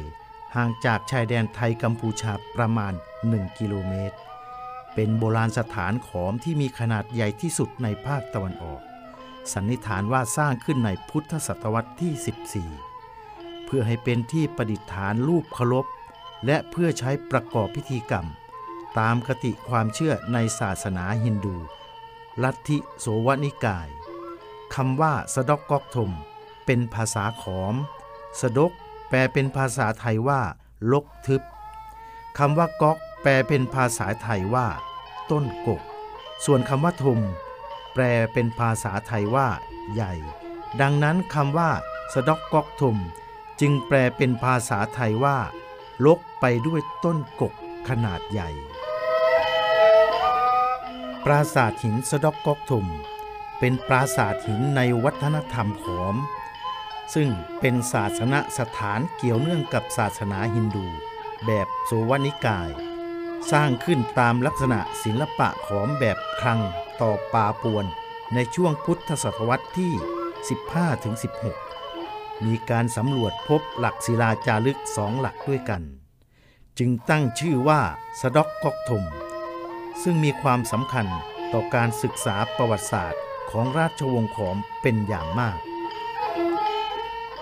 [0.55, 2.93] ห่างจากชายแดนไทยกัมพูชาประมาณ
[3.25, 4.17] 1 กิโลเมตร
[4.93, 8.81] เป็นโบราณสถานขอมที่มีขนาดใหญ่ที่สุดในภาคตะวันออก
[9.53, 15.85] สันนิษฐานว่าสร้างขึ้นในพุทธศตวรรษที่ 14 เพื่อให้เป็นที่ประดิษฐานรูปเคารพ
[16.45, 18.27] และเพื่อใช้ประกอบพิธีกรรม
[18.99, 21.57] ตามคติความเชื่อในศาสนาฮินดู
[22.43, 23.89] ลัทธิโสวนิกาย
[24.75, 26.11] คำว่าสะดกกอกทม
[26.65, 27.75] เป็นภาษาขอม
[28.41, 28.71] สะดก
[29.09, 30.41] แปลเป็นภาษาไทยว่า
[30.91, 31.41] ลกทึบ
[32.37, 34.67] คำว่าก๊อก แปลเป็นภาษาไทยว่า
[35.31, 35.81] ต้นกก
[36.45, 37.19] ส่วนคำว่าทม
[37.93, 39.47] แปลเป็นภาษาไทยว่า
[39.93, 40.13] ใหญ่
[40.81, 41.71] ดังนั้นคำว่า
[42.13, 42.97] สะดกกอกทม
[43.59, 45.37] จึงแปลเป็นภาษาไทยว่า
[46.05, 47.53] ลกไปด้วยต้นกก
[47.87, 48.49] ขนาดใหญ่
[51.25, 52.87] ปราสาทหินสะดอกกอกทุม
[53.59, 56.15] เป็นปราสาทหินในวัฒนธรรมขอม
[57.13, 60.85] ซึ่งเป็นศาสนสถานเกี่ยวเนื่องกับศาสนาฮินดู
[61.45, 62.69] แบบโสวนิกาย
[63.51, 66.61] สร้างขึ้นตามลักษณะศิลปะขอมแบบคลัง
[67.01, 67.85] ต่อปาปวน
[68.33, 69.93] ในช่วงพุทธศตวรรษที่
[71.63, 75.83] 15-16 มีการสำรวจพบหลักศิลาจารึกสองหลักด้วยกัน
[76.79, 77.81] จึงตั้งชื่อว่า
[78.21, 79.03] สะดอกกอกทม
[80.03, 81.07] ซึ่งมีความสำคัญ
[81.53, 85.59] ต่อการศึกษาประวัติศาสตร์ของราชวงศ์ขอมเป็นอย่างมาก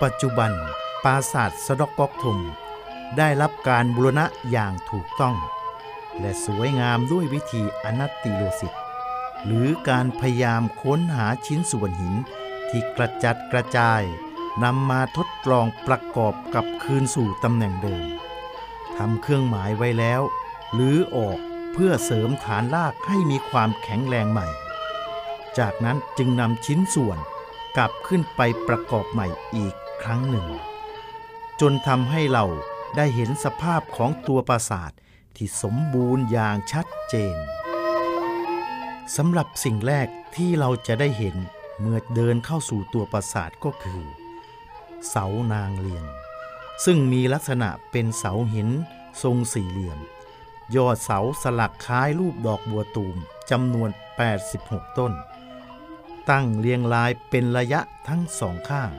[0.02, 0.52] ปัจจุบัน
[1.04, 2.40] ปราสาทสะดอกกอกทม
[3.18, 5.36] ได้รับการบูรณะอย่างถูกต้อง
[6.20, 8.74] และสวยงามด้วยวิธีอนัตติโลสิต
[9.46, 12.16] หรือการพยายามค้นหาชิ้นส่วนหิน
[12.70, 14.02] ที่กระจัดกระจาย
[14.64, 18.06] นำมาทดลองประกอบกับคืนสู่ตำแหน่งเดิม
[18.98, 20.22] ทำเครื่องหมายไว้แล้ว
[20.74, 21.40] หรือออก
[21.78, 24.48] เพื่อเสริมฐานลากให้มีความแข็งแรงใหม่
[25.58, 27.18] จากนั้นจึงนำชิ้นส่วน
[27.78, 30.48] กลับขึ้นไปประกอบใหม่อีกครั้งหนึ่ง
[31.62, 32.46] จนทำให้เรา
[32.98, 34.92] ได้เห็นสภาพของตัวปราสาท
[35.36, 37.38] ที่สมบูรณ์อย่างชัดเจน
[39.16, 41.36] สำหรับสิ่งแรกที่เราจะได้เห็น
[41.80, 44.04] เมื่อเดินเข้าสู่ตัวปราสาทก็คือ
[45.10, 46.06] เสานางเลียง
[46.86, 48.70] ซึ่งมีลักษณะเป็นเสาหิน
[49.24, 50.00] ทรงสี่เหลี่ยม
[50.76, 53.18] ยอดเสาสลักคล้ายรูปดอกบัวตูม
[53.50, 53.90] จำนวน
[54.44, 55.14] 86 ต้น
[56.30, 58.92] ตั้งเรียงรายเป็นระยะทั้งสองข้าง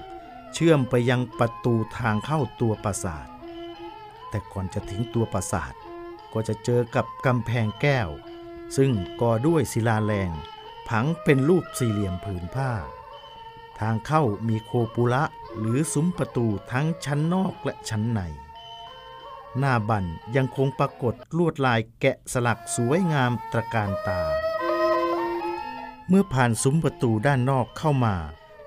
[0.53, 3.29] เชื่อมไปยังประตูทางเข้าตัวปราสาท
[4.29, 5.75] แต่ก่อนจะถึงตัวปราสาท
[6.33, 8.09] ก็จะเจอกับกำแพงแก้ว
[8.77, 10.31] ซึ่งก่อด้วยศิลาแรง
[10.89, 12.73] ผังเป็นรูปสี่เหลี่ยมผืนผ้า
[13.81, 15.25] ทางเข้ามีโคปุระ
[15.59, 18.21] หรือซุ้มประตูทั้งชั้นนอกและชั้นใน
[19.59, 20.05] หน้าบัน
[20.37, 24.23] ยังคงปรากฏลวดลายแกะสลักสวยงามตระการตา
[26.09, 28.17] เมื่อผ่านซุ้มประตูด้านนอกเข้ามา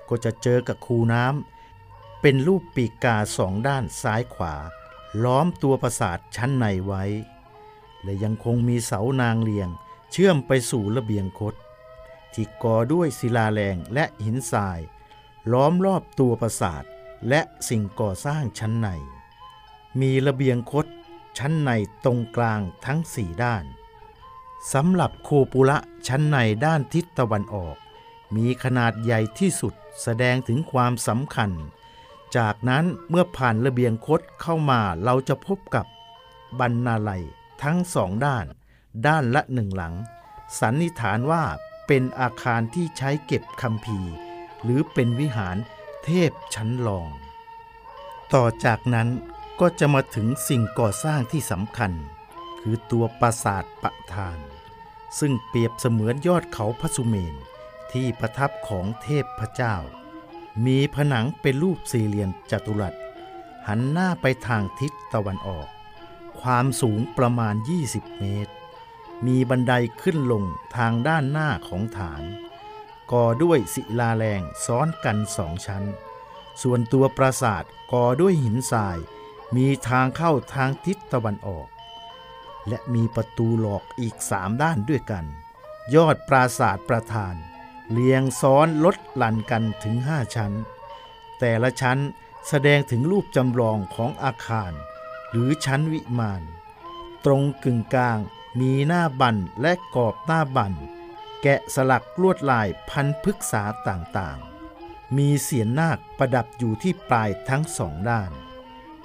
[0.08, 4.54] ก็จะเจอกับคูน้ำเป็นรูปปีกกาสองด้านซ้ายขวา
[5.24, 7.04] ล้อมตัวปราสาทชั้นในไว้
[8.02, 9.68] และยังคงมีเสานางเลียง
[10.12, 11.54] เชื่อมไปสู่ระเบียงคด
[12.32, 14.80] ที่ก่อด้วยศิลาแรงและหินทราย
[15.52, 16.84] ล้อมรอบตัวปราสาท
[17.28, 18.88] และสิ่งก่อสร้างชั้นใน
[20.00, 20.86] มีระเบียงคด
[21.38, 21.70] ชั้นใน
[22.04, 23.64] ตรงกลางทั้งสี่ด้าน
[24.72, 27.76] สำหรับโคปุระชั้นในด้านทิศตะวันออก
[28.36, 31.50] มีขนาดใหญ่ที่สุดแสดงถึงความสำคัญ
[32.36, 35.86] จากนั้นเมื่อผ่านระเบียงคดเข้ามาเราจะพบกับ
[36.60, 37.24] บรรณาลัย
[37.62, 38.46] ทั้งสองด้าน
[39.06, 39.94] ด้านละหนึ่งหลัง
[40.60, 41.44] สันนิษฐานว่า
[41.86, 44.12] เป็นอาคารที่ใช้เก็บคำพีร์
[44.62, 45.56] หรือเป็นวิหาร
[46.04, 47.08] เทพชั้นรอง
[48.34, 49.08] ต่อจากนั้น
[49.60, 51.92] ก็จะมาถึงสิ่งก่อสร้างที่สำคัญ
[52.60, 54.38] คือตัวปราสาทปะทาน
[55.18, 57.34] ซึ่งเปรียบเสมือนยอดเขาพระสุเมน
[57.92, 59.76] ที่ประทับของเทพพระเจ้า
[60.66, 62.94] มีผนังเป็นรูปสี่เหลี่ยมจัตุรัส
[63.66, 65.68] หันหน้าไปทางทิศตะวันออก
[66.40, 67.54] ความสูงประมาณ
[67.86, 68.52] 20 เมตร
[69.26, 70.44] มีบันไดขึ้นลง
[70.76, 72.22] ทางด้านหน้าของฐาน
[73.12, 75.84] ก่อด้วยศิลาแรงซ้อนกันสองชั้น
[76.62, 78.98] ส่วนตัวปราสาทก่อด้วยหินทราย
[79.56, 81.68] มีทางเข้าทางทิศตะวันออก
[82.68, 85.24] และมีประตูหลอกอีกสามด้านด้วยกัน
[85.94, 87.34] ยอดปราสาทประธาน
[87.92, 90.52] เรียงซ้อนลดหลั่นกันถึงห้าชั้น
[91.38, 91.98] แต่ละชั้น
[92.48, 94.72] แสดงถึงรูปจำลองของอาคาร
[95.30, 96.42] หรือชั้นวิมาน
[97.24, 98.18] ตรงกึ่งกลาง
[98.60, 100.72] มีหน้าบันและกรอบหน้าบัน
[101.42, 108.30] แกะสลักลวดลายพันพฤกษาต่างๆ มีเสียนนาคประดับอยู่ที่ปลายทั้งสองด้าน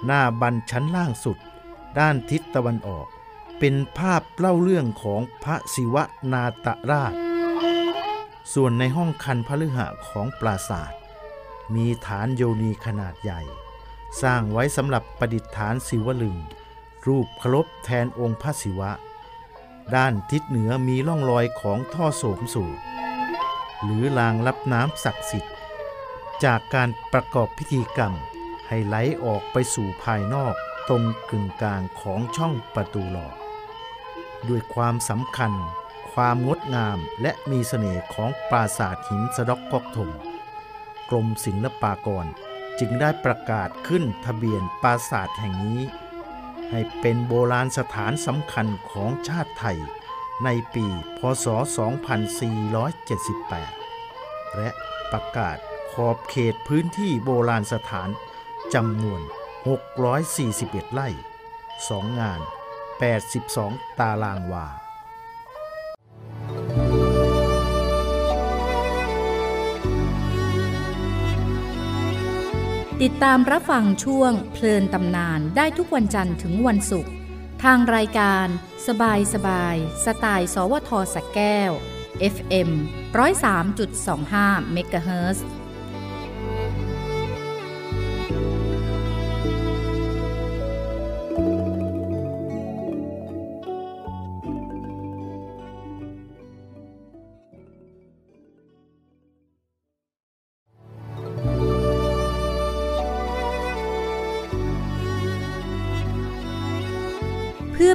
[0.04, 1.38] หน้าบันชั้นล่างสุด
[1.98, 3.06] ด้านทิศตะวันออก
[3.58, 5.96] เป็นภาพเล่าเรื่องของพระศิว
[6.32, 7.14] นาตราช
[8.54, 10.92] ส่วนในห้องคันพฤหะของปราศาสาท
[11.74, 13.42] มีฐานโยนีขนาดใหญ่
[14.22, 16.36] สร้างไว้สำหรับประดิษฐานศิวลึง
[17.06, 18.92] รูปเคารพแทนองค์พระศิวะ
[19.94, 22.80] ด้านทิศเหนือมีร่องรอยของท่อโสมสูตร
[23.82, 25.54] หรือรางรับน้ำศักดิ์สิทธิ์
[26.44, 28.14] จากการประกอบพิธีกรรม
[28.68, 30.54] ให้ไหลออกไปสู่ภายนอก
[30.88, 33.36] ตรงกึ่งกลางของช่องประตูหลอก
[34.48, 35.52] ด้วยความสำคัญ
[36.12, 40.10] ความงดงามและมีเสน่ห์ของปราสาทหินสะดอกกอกถม
[41.10, 42.26] กรมศิลปากร
[42.78, 45.82] จึงได้ประกาศขึ้นทะเบียนปราสาทแห่งนี้
[46.70, 49.78] ให้เป็นโบราณสถานสำคัญของชาติไทย
[50.44, 50.86] ในปี
[51.18, 51.46] พศ
[53.56, 54.70] 2478 และ
[55.12, 55.56] ประกาศ
[55.92, 58.08] ขอบเขตพื้นที่โบราณสถาน
[58.74, 59.20] จำนวน
[60.26, 61.08] 641 ไร่
[61.64, 62.40] 2 งาน
[63.20, 64.66] 82 ตารางวา
[73.02, 77.12] ติดตามรับฟังช่วงเพลินตำนานได้ทุกวันจันทร์ถึงวันศุกร์
[77.62, 78.46] ทางรายการ
[78.86, 81.72] สบายสบายสไตล์ สวทสักแก้ว
[82.34, 82.70] FM
[83.74, 85.46] 103.25เมกะเฮิร์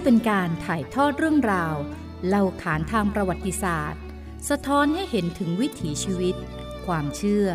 [0.03, 1.75] เป็นการถ่ายทอดเรื่องราว
[2.27, 4.01] เล่าขานทางประวัติศาสตร์
[4.49, 6.35] สะท้อนให้เห็นถึงวิถีชีวิต
[6.85, 7.47] ความเชื่อ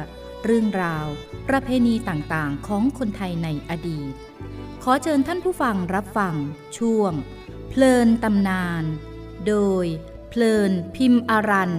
[0.45, 1.07] เรื่องราว
[1.49, 4.13] ประเพณีต่างๆ ของคนไทยในอดีต
[4.83, 6.35] ขอเชิญท่านผู้ฟังรับฟัง
[6.79, 7.13] ช่วง
[7.69, 8.85] เพลินตำนาน
[9.49, 9.87] โดย
[10.29, 11.73] เพลินพิมพ์อารัน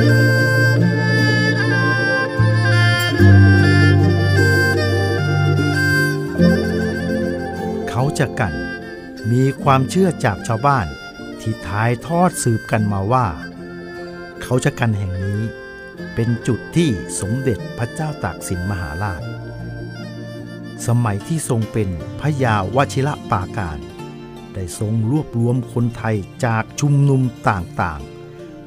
[0.00, 8.54] เขาจะกัน
[9.32, 10.86] มีความเชื่อจากชาวบ้าน
[11.40, 13.26] ที่ถ่ายทอดสืบกันมาว่า
[14.42, 15.42] เขาจะกันแห่งนี้
[16.14, 19.22] เป็นจุดที่สมเด็จพระเจ้าตากสินมหาราช
[20.86, 21.88] สมัยที่ทรงเป็น
[22.20, 23.78] พระยาวชิระปาการ
[24.54, 28.00] ได้ทรงรวบรวมคนไทยจากชุมนุมต่าง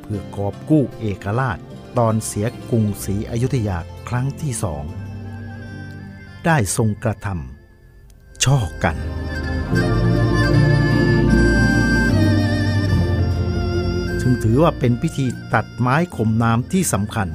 [0.04, 1.58] เพื่อกอบกู้เอกราช
[1.98, 3.78] ตอนเสียกรุงศรีอยุธยา
[4.10, 4.84] ครั้งที่สอง
[6.46, 8.98] ได้ทรงกระทำช่อกัน
[14.22, 17.28] ซึ่งถือว่าเป็นพิธีตัดไม้ข่มน้ำที่สำคัญ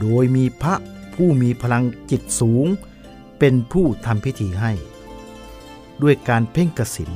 [0.00, 0.74] โดยมีพระ
[1.14, 2.66] ผู้มีพลังจิตสูง
[3.38, 4.72] เป็นผู้ทำพิธีให้
[6.02, 7.10] ด้วยการเพ่งกสิน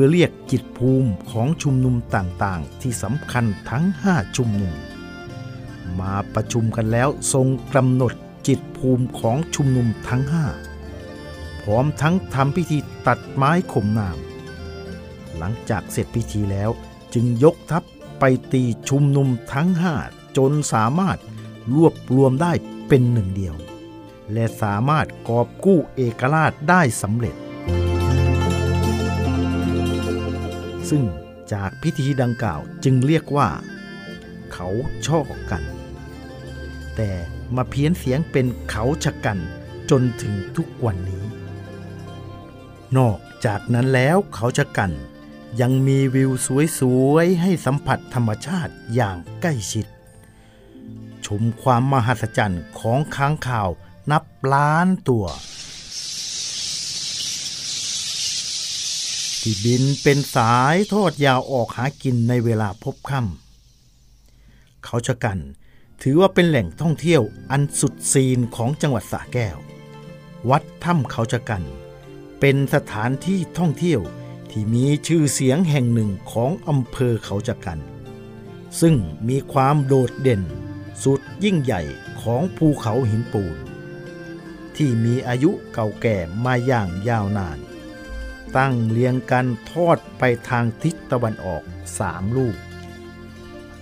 [0.00, 4.74] พื่อเรียกจิตภูมิของชุมนุมต่างๆ ที่สำคัญทั้งห้าชุมนุม
[6.00, 8.12] มาประชุมกันแล้วทรงกำหนด
[8.46, 10.46] จิตภูมิของชุมนุมทั้งห้า
[11.62, 14.18] พร้อมทั้งทำพิธีตัดไม้ข่มนาม
[15.36, 16.70] หลังจากเสร็จพิธีแล้ว
[17.14, 17.82] จึงยกทัพ
[18.18, 19.94] ไปตีชุมนุมทั้งห้า
[20.36, 21.18] จนสามารถ
[21.74, 22.52] รวบรวมได้
[22.88, 23.56] เป็นหนึ่งเดียว
[24.32, 27.36] และสามารถกอบกู้เอกราชได้สำเร็จ
[30.88, 31.02] ซึ่ง
[31.52, 33.48] จากพิธีดังกล่าวจึงเรียกว่า
[34.52, 34.68] เขา
[35.06, 35.20] ช่อ
[35.50, 35.62] กัน
[36.96, 37.10] แต่
[37.56, 39.38] มาเพี้ยนเสียงเป็นเขาชะกัน
[39.90, 41.24] จนถึงทุกวันนี้
[42.96, 44.92] นอกจากนั้นแล้วเขาชะกัน
[45.60, 46.30] ยังมีวิว
[46.78, 46.80] ส
[47.12, 49.86] วยๆ ให้สัมผัสธรรมชาติอย่างใกล้ชิด
[51.26, 53.70] ชมความมหัศจรรย์ของค้างข่าว
[54.10, 55.26] นับล้านตัว
[59.42, 65.38] ที่บินเป็นสายทอดยาวออกหากินในเวลาพบค่ำเขาชะกัน
[66.02, 69.56] ถือว่าเป็นแหล่งท่องเที่ยวอันสุดซีนของจังหวัดสระแก้ว
[70.50, 71.62] วัดถ้ำเขาชะกัน
[72.40, 74.00] เป็นสถานที่ท่องเที่ยว
[74.50, 77.78] ที่มีชื่อเสียงแห่งหนึ่งของอำเภอเขาชะกัน
[78.80, 78.94] ซึ่ง
[79.28, 80.42] มีความโดดเด่น
[81.02, 81.82] สุดยิ่งใหญ่
[82.22, 83.56] ของภูเขาหินปูน
[84.76, 87.58] ที่มีอายุเก่าแก่มาอย่างยาวนาน
[88.56, 91.62] ตั้งเรียงกันทอดไปทางทิศตะวันออก
[91.98, 92.56] สามลูก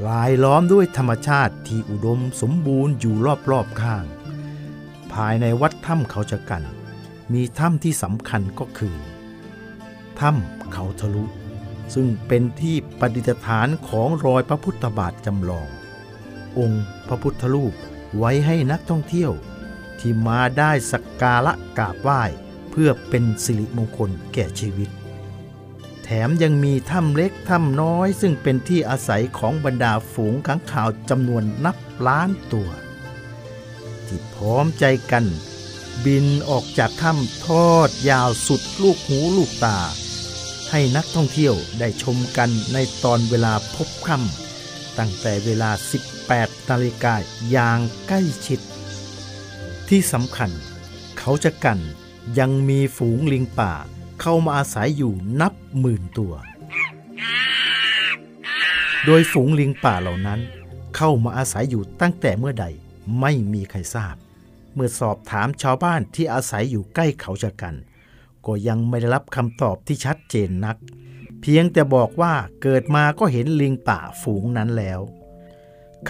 [0.07, 3.15] ลายล้อมด้วยธรรมชาติที่อุดมสมบูรณ์อยู่
[3.51, 4.05] รอบๆข้าง
[5.13, 6.63] ภายในวัดถ้ำเขาชะกัน
[7.33, 8.97] มีถ้ำที่สำคัญก็คือ
[10.21, 11.25] ถ้ำเขาทะลุ
[11.95, 15.69] ซึ่งเป็นที่ประดิฐานของรอยพระพุทธบาทจำลอง
[16.59, 17.75] องค์พระพุทธรูป
[18.19, 19.33] ไว้ให้นักท่องเที่ยว
[19.99, 22.23] ที่มาได้สักการะกราบไหว้
[22.81, 24.91] พื่อเป็นสิริมงคลแก่ชีวิต
[26.05, 32.71] แถมยังมีถ้ำเล็กถ้ำน้อย ซึ่งเป็นที่อาศัยของบรรดาฝูงขังข่าวจำนวนนับล้านตัว
[34.07, 35.25] ที่พร้อมใจกัน
[36.05, 39.79] บินออกจากถ้ำทอดยาวสุดลูกหูลูกตา
[40.71, 45.71] ให้นักท่องเที่ยวได้ชมกันในตอนเวลาพบค่ำตั้งแต่เวลา
[46.21, 47.15] 18นาฬิกา
[47.51, 48.61] อย่างใกล้ชิด
[49.89, 50.51] ที่สำคัญ
[51.19, 51.79] เขาจะกัน
[52.39, 53.73] ยังมีฝูงลิงป่า
[54.21, 56.35] เข้ามาอาศัยอยู่นับหมื่นตัว
[59.05, 60.41] โดยฝูงลิงป่าเหล่านั้น
[60.97, 62.67] เข้ามาอาศัยอยู่ตั้งแต่เมื่อใด
[63.21, 64.17] ไม่มีใครทราบ
[64.75, 67.75] เมื่อสอบถามชาวบ้านที่อาศัยอยู่ใกล้เขาชะกัน
[68.47, 70.77] ก็ยังไม่ได้รับคำตอบที่ชัดเจนนัก
[71.41, 75.01] เพียงแต่บอกว่าเกิดมาก็เห็นลิงป่าฝูงนั้นแล้ว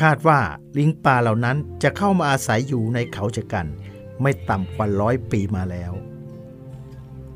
[0.00, 0.40] คาดว่า
[0.78, 3.66] ลิงป่าเหล่านั้นจะเข้ามาอาศัยอยู่ในเขาชะกัน
[4.22, 5.92] ไม่ต่ำกว่าร้อยปีมาแล้ว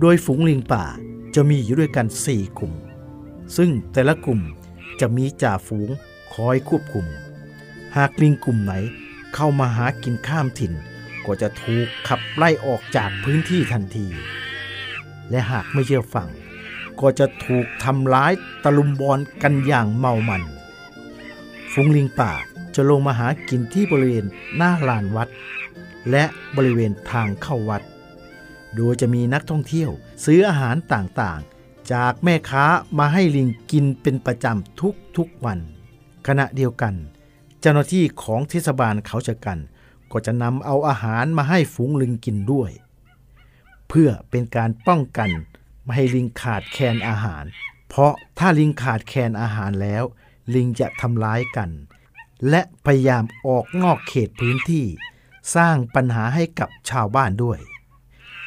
[0.00, 0.84] โดยฝูงลิงป่า
[1.34, 2.74] จะมีอยู่ด้วยกันสี่กลุ่ม
[3.56, 4.40] ซึ่งแต่ละกลุ่ม
[5.00, 5.88] จะมีจ่าฝูง
[6.34, 7.06] คอยควบคุม
[7.96, 8.72] หากลิงกลุ่มไหน
[9.34, 10.72] เข้ามาหากินข้ามถิ่น
[11.26, 14.06] ก็จะถูกขับไล่ออกจากพื้นที่ทันที
[15.30, 16.28] และหากไม่เชื่อฟัง
[17.00, 18.32] ก็จะถูกทำร้าย
[18.64, 20.42] ตะลุมบอลกันอย่างเมามัน
[21.72, 22.32] ฝูงลิงป่า
[22.74, 24.26] จะลงมาหากินที่บริเวณ
[24.56, 25.28] หน้าลานวัด
[26.10, 26.24] และ
[26.56, 27.82] บริเวณทางเข้าวัด
[28.76, 29.90] โดยจะมีนักท่องเที่ยว
[30.24, 32.64] ซื้ออาหารต่างๆ จากแม่ค้า
[32.98, 34.80] มาให้ลิงกินเป็นประจำ
[35.16, 35.58] ทุกๆวัน
[36.26, 36.94] ขณะเดียวกัน
[37.60, 39.58] เจ้าหน้าที่ของเทศบาลเขาชะกัน
[40.12, 42.70] ก็จะนำเอาอาหารมาให้ฝูงลิงกินด้วย
[43.88, 45.30] เพื่อเป็นการป้องกัน
[45.84, 47.44] ไม่ให้ลิงขาดแคลนอาหาร
[47.88, 50.04] เพราะถ้าลิงขาดแคลนอาหารแล้ว
[50.54, 51.70] ลิงจะทำร้ายกัน
[52.48, 54.86] และพยายามออกนอกเขตพื้นที่
[55.54, 57.58] สร้างปัญหาให้กับชาวบ้านด้วย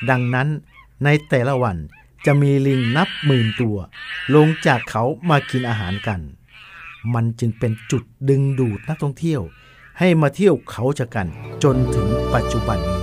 [0.09, 0.47] ดังนั้น
[1.03, 1.77] ในแต่ละวัน
[2.25, 3.77] จะมีลิงนับหมื่นตัว
[4.35, 6.21] ลงจากเขามากินอาหารกัน
[7.13, 9.41] มันจึงเป็นจุดดึงดูดนักท่องเที่ยว
[9.99, 11.27] ให้มาเที่ยวเขาจะกัน
[11.63, 13.01] จนถึงปัจจุบันนี้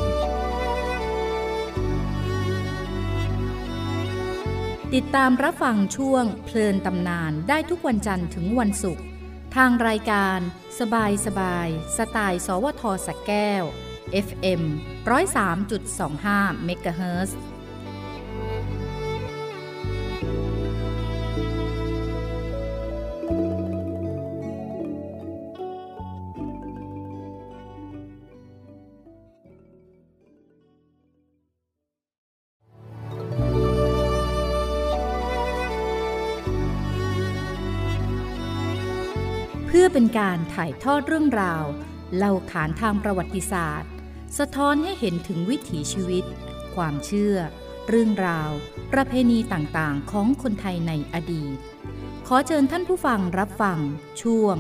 [4.95, 9.05] ติดตามรับฟังช่วงเพลินตำนานได้ทุกวันจันทร์ถึงวันศุกร์
[9.57, 10.39] ทางรายการ
[10.81, 13.65] สบายสบาย สไตล์สวทสักแก้ว
[14.27, 14.63] FM
[15.89, 17.39] 103.25เมกะเฮิร์
[40.01, 41.65] เป็นการถ่ายทอดเรื่องราว
[42.17, 43.91] เล่าขานทางประวัติศาสตร์
[44.39, 46.25] สะท้อนให้เห็นถึงวิถีชีวิต
[46.75, 47.37] ความเชื่อ
[47.89, 48.51] เรื่องราว
[48.93, 51.57] ประเพณีต่างๆ ของคนไทยในอดีต
[52.27, 53.79] ขอเชิญท่านผู้ฟังรับฟัง
[54.23, 54.57] ช่วง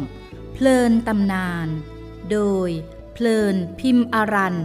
[0.52, 1.68] เพลินตำนาน
[2.32, 2.70] โดย
[3.12, 4.56] เพลินพิมพ์อารัน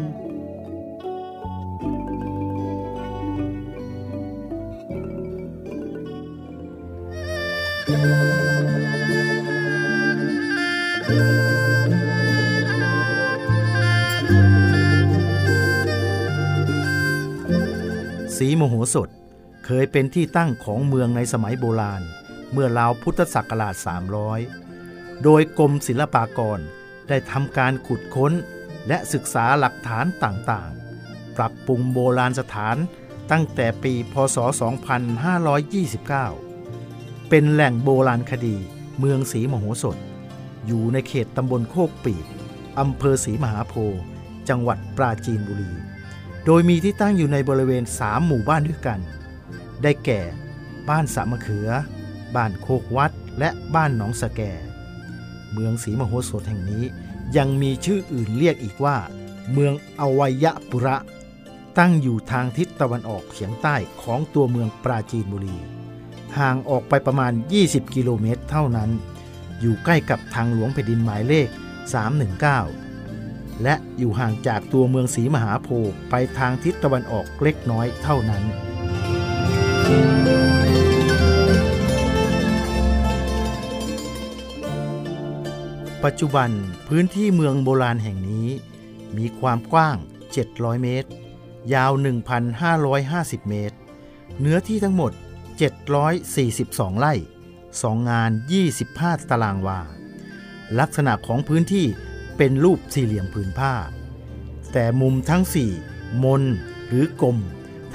[18.58, 19.10] โมโหสถ
[19.66, 22.02] เคยเป็นที่ตั้งของเมืองในสมัยโบราณ
[22.52, 23.76] เมื่อราวพุทธศักราช
[24.50, 26.60] 300 โดยกรมศิลปากร
[27.10, 28.34] ได้ทำการขุดค้น
[28.88, 32.78] และศึกษาหลักฐานต่างๆ ปรับปรุงโบราณสถาน
[33.32, 34.38] ตั้งแต่ปีพศ
[36.44, 38.56] 2529 เป็นแหล่งโบราณคดี
[39.00, 39.98] เมืองศรีมโหสถ
[40.66, 42.26] อยู่ในเขตตำบลโคกปีบ
[42.80, 44.02] อำเภอศรีมหาโพธิ์
[44.50, 45.72] จังหวัดปราจีนบุรี
[46.46, 49.00] โดยมีที่ตั้งอยู่ในบริเวณสามหมู่บ้านด้วยกัน
[49.84, 50.22] ได้แก่
[50.90, 51.70] บ้านสะมะเขือ
[52.36, 54.42] บ้านโคกวัด และบ้านหนองสะแก
[55.54, 56.84] เมืองศรีมโหสถแห่งนี้
[57.38, 58.98] ยังมีชื่ออื่นเรียกอีกว่า
[59.52, 60.98] เมืองอวัยปุระ
[61.78, 65.58] ตั้งอยู่ทางทิศตะวันออกเฉียงใต้ของตัวเมืองปราจีนบุรี
[66.38, 67.34] ห่างออกไปประมาณ
[67.64, 68.90] 20 กิโลเมตรเท่านั้น
[69.60, 71.48] อยู่ใกล้กับทางหลวงแผ่นดินหมายเลข
[72.24, 72.85] 319
[73.64, 78.44] และอยู่ห่างจากตัวเมืองศรีมหาโพธิ์ไปทางทิศตะวันออกเล็กน้อยเท่านั้น
[86.04, 86.50] ปัจจุบัน
[86.88, 88.48] พื้นที่เมืองโบราณแห่งนี้
[89.18, 89.98] มีความกว้าง
[90.40, 91.10] 700 เมตร
[91.74, 91.92] ยาว
[92.72, 93.78] 1,550 เมตร
[94.40, 95.12] เนื้อที่ทั้งหมด
[96.06, 97.14] 742 ไร่
[97.62, 98.32] 2 งาน
[98.80, 99.80] 25 ตารางวา
[100.80, 101.88] ลักษณะของพื้นที่
[102.38, 103.74] เป็นรูปสี่เหลี่ยมผืนผ้า
[104.74, 105.72] แต่มุมทั้งสี่
[106.24, 106.44] มน
[106.88, 107.38] หรือกลม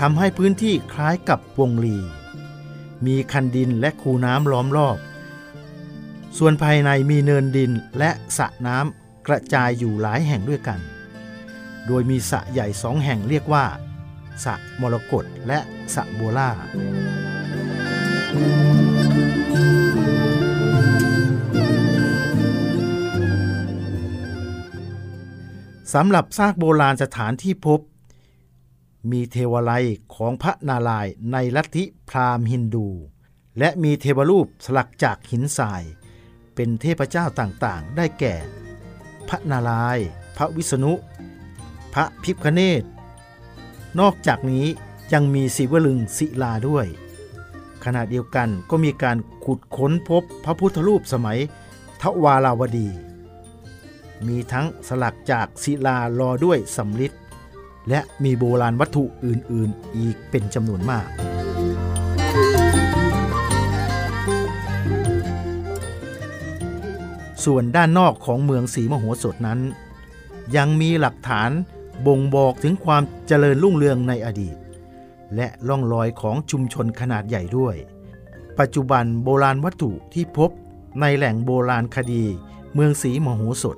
[0.01, 1.99] ทำให้พื้นที่คล้ายกับวงลี
[3.07, 4.99] มีคันดินและคูน้ำล้อมรอบ
[6.38, 10.80] ส่วนภายในมีเนินดินและสระน้ำกระจายอยู่หลายแห่งด้วยกัน
[11.86, 13.64] โดยมีสระใหญ่สองแห่งเรียกว่า
[14.45, 15.59] สระมรกตและ
[15.95, 16.51] สระบัวล่า
[25.93, 27.80] สำหรับซากโบราณสถานที่พบ
[29.11, 32.88] มีเทวไลยของพระนารายณ์ในลัทธิพราหมณ์ฮินดู
[33.59, 35.82] และมีเทวรูปสลักจากหินทราย
[36.55, 38.34] เป็นเทพเจ้าต่างๆ ได้แก่
[39.28, 40.93] พระนารายณ์พระวิษณุ
[41.95, 42.84] พระพิพคเนต
[44.01, 44.66] นอกจากนี้
[45.12, 46.86] ยังมีศิวลึงศิลาด้วย
[47.84, 51.38] ขณะเดียวกันก็มีการขุดค้นพบพระพุทธรูปสมัย
[52.03, 52.88] ทวาราวดี
[54.29, 57.12] มีทั้งสลักจากศิลารอด้วยสำริด
[57.89, 61.07] และมีโบราณวัตถุอื่น ๆ อีกเป็นจำนวนมาก
[67.45, 69.61] ส่วนด้านนอกของเมืองศรีมโหสถนั้น
[70.57, 71.51] ยังมีหลักฐาน
[72.07, 74.57] บ่งบอกถึงความเจริญรุ่งเรืองในอดีต
[75.37, 77.77] และล่องรอยของชุมชนขนาดใหญ่ด้วย
[78.59, 80.51] ปัจจุบันโบราณวัตถุที่พบ
[81.01, 82.25] ในแหล่งโบราณคดี
[82.75, 83.77] เมืองศรีมโหสถ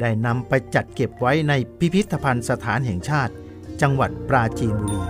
[0.00, 3.32] ได้นำไปจัดเก็บไว้ในพิพิธภัณฑ์สถานแห่งชาติ
[3.80, 5.02] จังหวัดปราจีนบุรี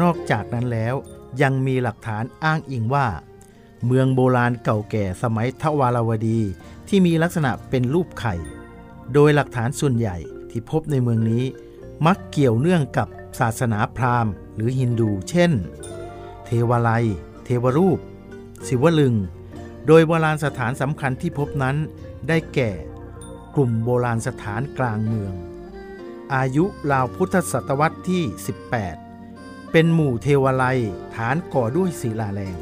[0.00, 0.94] นอกจากนั้นแล้ว
[1.42, 3.06] ยังมีหลักฐานอ้างอิงว่า
[3.86, 6.40] เมืองโบราณเก่าแก่สมัยทวารวดี
[6.88, 8.34] ที่มีลักษณะเป็นรูปไข่
[9.12, 10.16] โดยหลักฐานส่วนใหญ่
[10.50, 11.44] ที่พบในเมืองนี้
[12.06, 13.08] มักเกี่ยวเนื่องกับ
[13.40, 15.52] ศาสนาพราหมณ์ หรือฮินดู เช่น
[16.44, 17.04] เทวาลัย
[17.44, 17.98] เทวรูป
[18.66, 19.14] ศิวลึง
[19.86, 21.76] โดยโบราณสถานสำคัญที่พบนั้น
[22.28, 22.70] ได้แก่
[23.54, 25.34] กลุ่มโบราณสถานกลางเมือง
[26.34, 28.22] อายุราวพุทธศตวรรษที่
[28.96, 30.78] 18 เป็นหมู่เทวาลัย
[31.14, 32.56] ฐานก่อด้วยศิลาแรง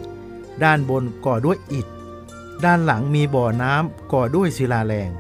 [0.65, 1.87] ด้านบนก่อด้วยอิฐ
[2.65, 5.11] ด้านหลังมีบ่อน้ำก่อด้วยศิลาแรง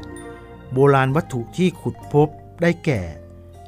[0.72, 2.28] โบราณวัตถุที่ขุดพบ
[2.62, 3.02] ได้แก่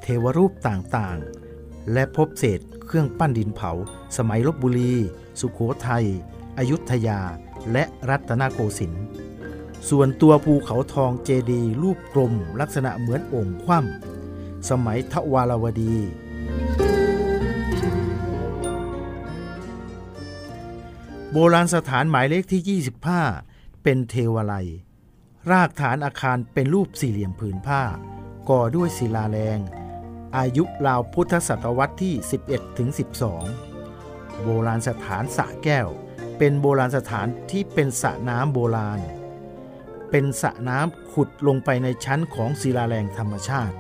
[0.03, 3.71] เทวรูปต่างๆ และพบเศษเครื่องปั้นดินเผา
[4.17, 4.95] สมัยลบบุรี
[5.41, 6.07] สุขโขทัย
[6.59, 7.21] อยุธยา
[7.73, 9.05] และรัตนโกสินทร์
[9.89, 15.97] ส่วนตัวภูเขาทองเจดีรูปกลมลักษณะเหมือนองค์คว่ำสมัยทวารวดี
[21.33, 22.81] โบราณสถานหมายเลขที่
[23.37, 24.69] 25 เป็นเทวาลัย
[25.51, 27.83] รากฐานอาคารเป็นรูปสี่เหลี่ยมผืนผ้า
[28.51, 29.59] ก่อด้วยศิลาแรง
[30.37, 32.15] อายุราวพุทธศตวรรษที่
[32.47, 32.89] 11ถึง
[33.65, 35.89] 12 โบราณสถานสะแก้ว
[36.39, 39.01] เป็นโบราณสถานที่เป็นสระน้ำโบราณ
[40.11, 43.77] เป็นสระน้ำขุดลงไปในชั้นของศิลาแรงธรรมชาติ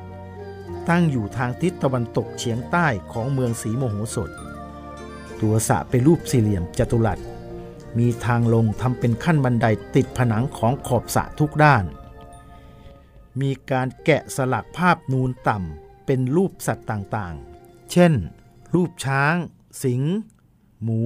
[0.88, 4.30] ตั้งอยู่ทางทิศตะวันตกเฉียงใต้ของเมืองศรีโมโหสถ
[5.40, 7.18] ตัวสระเป็นรูปสี่เหลี่ยมจัตุรัส
[7.98, 11.84] มีทางลงทำเป็นขั้นบันไดติดผนังของขอบสระทุกด้าน
[13.40, 18.12] มีการแกะสลักภาพนูนต่ำเป็นรูปสัตว์ต่างๆ เช่น
[18.74, 19.34] รูปช้าง
[19.82, 20.14] สิงห์
[20.82, 21.02] หมู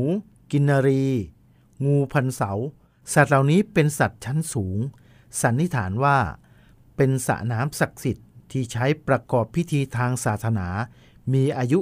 [0.50, 1.06] กินนรี
[1.84, 2.52] งูพันเสา
[3.12, 4.78] สัตว์เหล่านี้เป็นสัตว์ชั้นสูง
[5.42, 6.18] สันนิษฐานว่า
[6.96, 10.68] เป็นสระน้ำศักดิ์สิทธิ์ที่ใช้ประกอบพิธีทางศาสนา
[11.32, 11.80] มีอายุ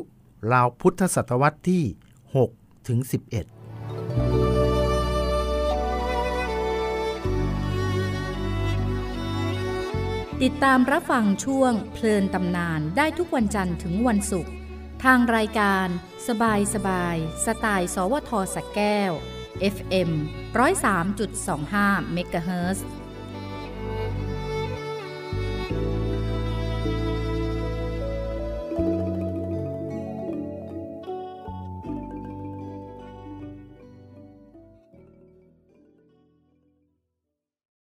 [0.53, 1.85] ราวพุทธศตวรรษที่
[2.37, 3.11] 6 ถึง 11
[10.43, 14.53] ติดตามรับฟังช่วงเพลินตำนานได้ทุกวันจันทร์ถึงวันศุกร์
[15.05, 15.87] ทางรายการ
[16.29, 19.13] สบายสบาย สไตล์ สวทสแก้ว
[19.75, 20.11] FM
[20.57, 22.87] 103.25เมกะเฮิร์